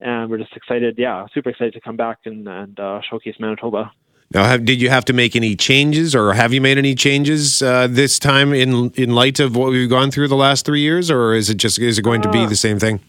[0.00, 3.92] And we're just excited, yeah, super excited to come back and and uh, showcase Manitoba.
[4.34, 7.62] Now, have, did you have to make any changes, or have you made any changes
[7.62, 11.10] uh, this time in in light of what we've gone through the last three years,
[11.10, 13.00] or is it just is it going to be Uh, the same thing?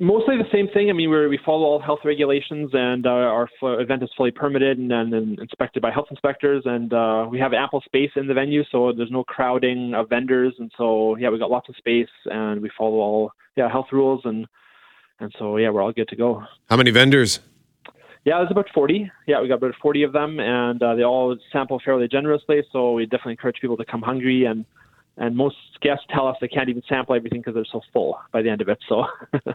[0.00, 0.90] Mostly the same thing.
[0.90, 4.32] I mean, we we follow all health regulations, and uh, our f- event is fully
[4.32, 8.26] permitted and, and, and inspected by health inspectors, and uh, we have ample space in
[8.26, 11.76] the venue, so there's no crowding of vendors, and so yeah, we got lots of
[11.76, 14.46] space, and we follow all yeah health rules, and
[15.22, 16.42] and so yeah, we're all good to go.
[16.68, 17.40] How many vendors?
[18.24, 19.10] Yeah, it was about 40.
[19.26, 22.62] Yeah, we got about 40 of them, and uh, they all sample fairly generously.
[22.70, 24.64] So we definitely encourage people to come hungry and
[25.18, 28.40] and most guests tell us they can't even sample everything because they're so full by
[28.40, 28.78] the end of it.
[28.88, 29.04] So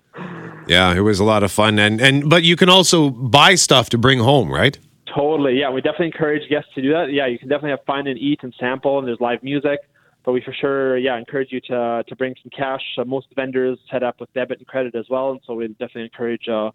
[0.68, 3.89] Yeah, it was a lot of fun, and and but you can also buy stuff
[3.91, 4.78] to bring home, right?
[5.15, 5.72] Totally, yeah.
[5.72, 7.11] We definitely encourage guests to do that.
[7.11, 9.80] Yeah, you can definitely have fun and eat and sample, and there's live music.
[10.28, 12.82] But we for sure, yeah, encourage you to to bring some cash.
[12.97, 16.03] Uh, most vendors set up with debit and credit as well, and so we definitely
[16.03, 16.71] encourage uh,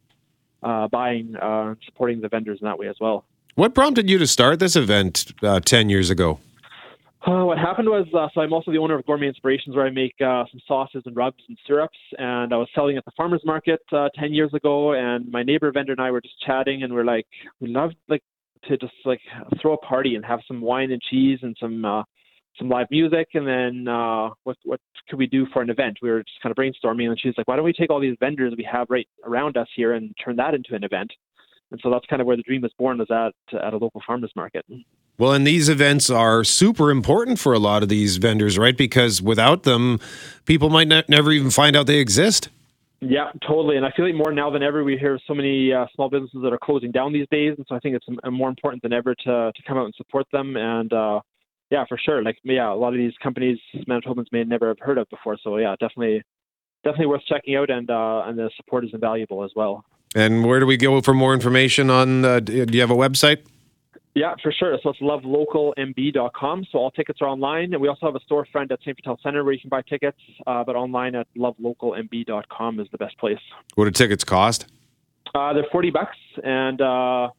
[0.63, 3.27] uh, buying, uh, supporting the vendors in that way as well.
[3.55, 6.41] What prompted you to start this event uh, ten years ago?
[7.27, 9.91] Uh, what happened was, uh, so I'm also the owner of Gourmet Inspirations, where I
[9.91, 11.99] make uh, some sauces and rubs and syrups.
[12.17, 14.95] And I was selling at the farmers market uh, 10 years ago.
[14.95, 17.27] And my neighbor vendor and I were just chatting, and we're like,
[17.61, 18.23] we love like
[18.69, 19.21] to just like
[19.61, 22.03] throw a party and have some wine and cheese and some uh,
[22.59, 23.29] some live music.
[23.35, 25.99] And then uh, what what could we do for an event?
[26.03, 28.17] We were just kind of brainstorming, and she's like, why don't we take all these
[28.21, 31.13] vendors we have right around us here and turn that into an event?
[31.71, 34.03] And so that's kind of where the dream was born, was at at a local
[34.07, 34.65] farmers market.
[35.19, 38.77] Well, and these events are super important for a lot of these vendors, right?
[38.77, 40.01] Because without them,
[40.47, 42.49] people might ne- never even find out they exist.
[43.01, 43.77] Yeah, totally.
[43.77, 46.41] And I feel like more now than ever, we hear so many uh, small businesses
[46.43, 49.15] that are closing down these days, and so I think it's more important than ever
[49.15, 50.57] to to come out and support them.
[50.57, 51.21] And uh,
[51.73, 52.23] yeah, for sure.
[52.23, 53.59] Like yeah, a lot of these companies
[53.89, 55.39] Manitobans may never have heard of before.
[55.43, 56.23] So yeah, definitely,
[56.85, 59.83] definitely worth checking out, and uh, and the support is invaluable as well.
[60.15, 62.27] And where do we go for more information on?
[62.27, 63.47] Uh, do you have a website?
[64.15, 64.77] Yeah, for sure.
[64.83, 66.67] So it's lovelocalmb.com.
[66.71, 67.73] So all tickets are online.
[67.73, 68.95] And we also have a storefront at St.
[68.99, 73.17] Vital Center where you can buy tickets, uh, but online at lovelocalmb.com is the best
[73.17, 73.39] place.
[73.75, 74.67] What do tickets cost?
[75.35, 76.19] Uh, they're 40 bucks.
[76.45, 77.31] And, uh,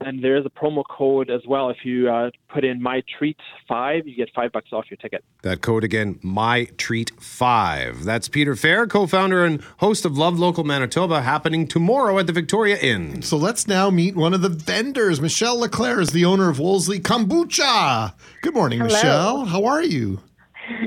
[0.00, 1.70] and there is a promo code as well.
[1.70, 3.36] If you uh, put in my treat
[3.68, 5.24] five, you get five bucks off your ticket.
[5.42, 8.04] That code again, my treat five.
[8.04, 12.78] That's Peter Fair, co-founder and host of Love Local Manitoba, happening tomorrow at the Victoria
[12.78, 13.22] Inn.
[13.22, 15.20] So let's now meet one of the vendors.
[15.20, 18.14] Michelle Leclerc is the owner of Wolseley Kombucha.
[18.42, 18.92] Good morning, Hello.
[18.92, 19.44] Michelle.
[19.46, 20.20] How are you?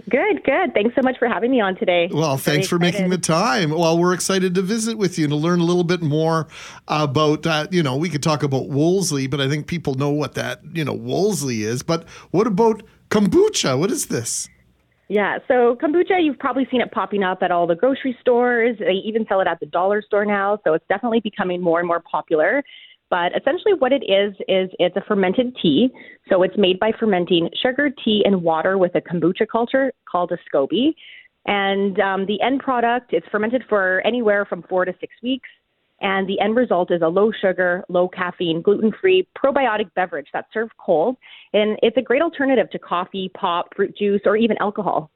[0.10, 0.74] Good, good.
[0.74, 2.10] Thanks so much for having me on today.
[2.12, 3.72] Well, thanks for making the time.
[3.72, 6.48] Well, we're excited to visit with you and to learn a little bit more
[6.88, 10.36] about, uh, you know, we could talk about Wolseley, but I think people know what
[10.36, 11.84] that, you know, Wolseley is.
[11.84, 13.78] But what about kombucha?
[13.78, 14.50] What is this?
[15.10, 18.78] Yeah, so kombucha, you've probably seen it popping up at all the grocery stores.
[18.80, 21.88] They even sell it at the dollar store now, so it's definitely becoming more and
[21.88, 22.64] more popular.
[23.14, 25.90] But essentially, what it is is it's a fermented tea.
[26.32, 30.38] So it's made by fermenting sugar, tea, and water with a kombucha culture called a
[30.50, 30.96] SCOBY.
[31.46, 35.48] And um, the end product is fermented for anywhere from four to six weeks.
[36.02, 40.52] And the end result is a low sugar, low caffeine, gluten free probiotic beverage that's
[40.52, 41.16] served cold.
[41.54, 45.12] And it's a great alternative to coffee, pop, fruit juice, or even alcohol.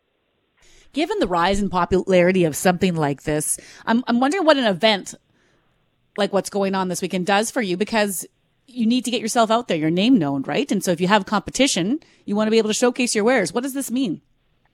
[0.94, 5.16] Given the rise in popularity of something like this, I'm, I'm wondering what an event
[6.18, 8.26] like what's going on this weekend does for you because
[8.68, 10.72] you need to get yourself out there, your name known, right?
[10.72, 13.54] And so if you have competition, you want to be able to showcase your wares.
[13.54, 14.22] What does this mean?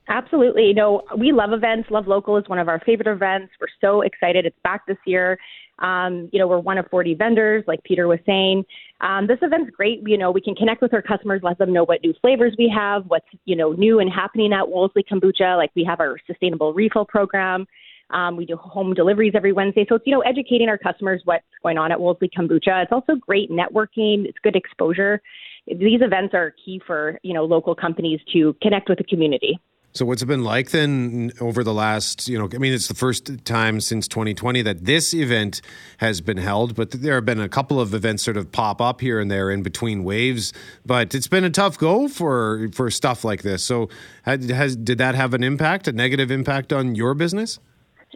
[0.08, 0.64] Absolutely.
[0.64, 1.90] You know, we love events.
[1.90, 3.52] Love Local is one of our favorite events.
[3.60, 4.44] We're so excited.
[4.44, 5.38] It's back this year.
[5.78, 8.64] Um, you know, we're one of 40 vendors, like Peter was saying.
[9.00, 10.02] Um, this event's great.
[10.06, 12.72] You know, we can connect with our customers, let them know what new flavors we
[12.74, 15.56] have, what's, you know, new and happening at Wolseley Kombucha.
[15.56, 17.66] Like we have our sustainable refill program.
[18.10, 19.86] Um, we do home deliveries every Wednesday.
[19.88, 22.82] So it's, you know, educating our customers what's going on at Wolseley Kombucha.
[22.82, 24.26] It's also great networking.
[24.26, 25.20] It's good exposure.
[25.66, 29.58] These events are key for, you know, local companies to connect with the community.
[29.96, 32.94] So what's it been like then over the last, you know, I mean, it's the
[32.94, 35.60] first time since 2020 that this event
[35.98, 39.00] has been held, but there have been a couple of events sort of pop up
[39.00, 40.52] here and there in between waves,
[40.84, 43.62] but it's been a tough go for for stuff like this.
[43.62, 43.88] So
[44.24, 47.60] has did that have an impact, a negative impact on your business?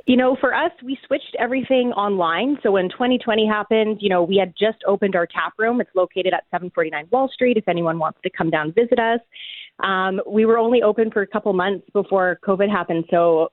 [0.06, 2.58] You know, for us, we switched everything online.
[2.62, 5.80] So when 2020 happened, you know, we had just opened our tap room.
[5.80, 9.20] It's located at 749 Wall Street if anyone wants to come down visit us.
[9.80, 13.04] Um, we were only open for a couple months before COVID happened.
[13.10, 13.50] So,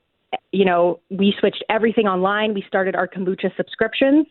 [0.52, 2.54] you know, we switched everything online.
[2.54, 4.26] We started our kombucha subscriptions.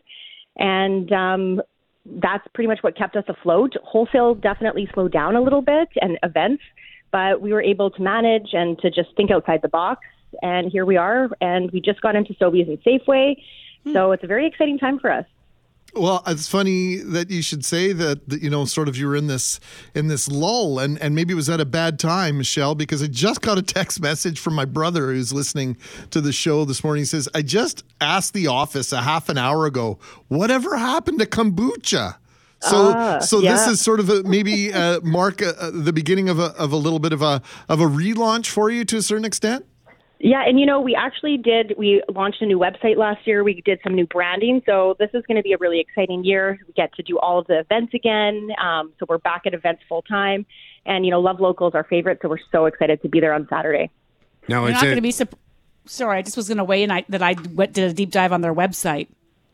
[0.57, 1.61] And um,
[2.05, 3.73] that's pretty much what kept us afloat.
[3.83, 6.63] Wholesale definitely slowed down a little bit and events,
[7.11, 10.05] but we were able to manage and to just think outside the box
[10.41, 11.29] and here we are.
[11.41, 13.35] And we just got into Sobeys and Safeway,
[13.93, 15.25] so it's a very exciting time for us.
[15.93, 19.15] Well, it's funny that you should say that, that, you know sort of you were
[19.15, 19.61] in this
[19.93, 23.07] in this lull and and maybe it was at a bad time, Michelle, because I
[23.07, 25.77] just got a text message from my brother who's listening
[26.11, 27.01] to the show this morning.
[27.01, 31.25] He says, "I just asked the office a half an hour ago, whatever happened to
[31.25, 32.17] kombucha?"
[32.59, 33.53] So, Ah, so yeah.
[33.53, 36.73] this is sort of a, maybe uh, mark uh, uh, the beginning of a of
[36.73, 39.65] a little bit of a of a relaunch for you to a certain extent.
[40.19, 43.43] Yeah, and you know, we actually did, we launched a new website last year.
[43.43, 44.61] We did some new branding.
[44.65, 46.57] So this is going to be a really exciting year.
[46.67, 48.49] We get to do all of the events again.
[48.61, 50.45] Um, so we're back at events full time.
[50.85, 52.19] And, you know, Love Local is our favorite.
[52.21, 53.91] So we're so excited to be there on Saturday.
[54.47, 55.11] No, You're it's not going to be.
[55.11, 55.35] Sup-
[55.85, 56.91] Sorry, I just was going to weigh in.
[56.91, 59.07] I, that I went did a deep dive on their website,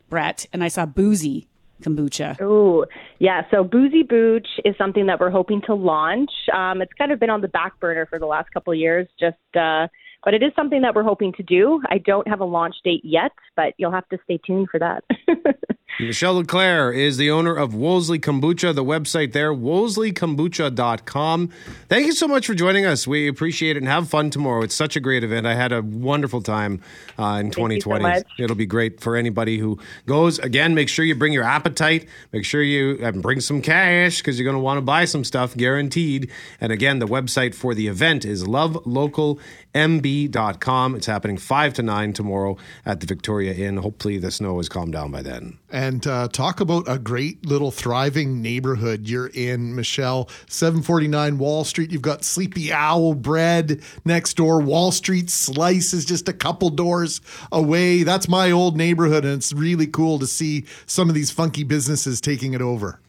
[0.09, 1.47] Brett, and I saw boozy
[1.81, 2.39] kombucha.
[2.41, 2.85] Ooh,
[3.19, 3.41] yeah.
[3.51, 6.31] So Boozy Booch is something that we're hoping to launch.
[6.53, 9.07] Um, it's kind of been on the back burner for the last couple of years,
[9.19, 9.87] just uh,
[10.23, 11.81] but it is something that we're hoping to do.
[11.89, 15.03] I don't have a launch date yet, but you'll have to stay tuned for that.
[15.99, 21.49] Michelle Leclerc is the owner of Wolseley Kombucha, the website there, wolseleykombucha.com.
[21.89, 23.05] Thank you so much for joining us.
[23.05, 24.63] We appreciate it and have fun tomorrow.
[24.63, 25.45] It's such a great event.
[25.45, 26.81] I had a wonderful time
[27.19, 28.01] uh, in so 2020.
[28.01, 28.23] much.
[28.39, 30.39] It'll be great for anybody who goes.
[30.39, 32.07] Again, make sure you bring your appetite.
[32.31, 35.55] Make sure you bring some cash because you're going to want to buy some stuff,
[35.55, 36.31] guaranteed.
[36.59, 40.95] And again, the website for the event is lovelocalmb.com.
[40.95, 43.77] It's happening 5 to 9 tomorrow at the Victoria Inn.
[43.77, 45.59] Hopefully, the snow has calmed down by then.
[45.71, 50.29] And uh, talk about a great little thriving neighborhood you're in, Michelle.
[50.49, 51.91] 749 Wall Street.
[51.91, 54.59] You've got Sleepy Owl Bread next door.
[54.59, 58.03] Wall Street Slice is just a couple doors away.
[58.03, 62.19] That's my old neighborhood, and it's really cool to see some of these funky businesses
[62.19, 62.99] taking it over.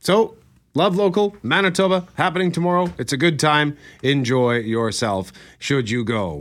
[0.00, 0.34] So,
[0.74, 2.92] Love Local, Manitoba, happening tomorrow.
[2.98, 3.76] It's a good time.
[4.02, 6.40] Enjoy yourself, should you go.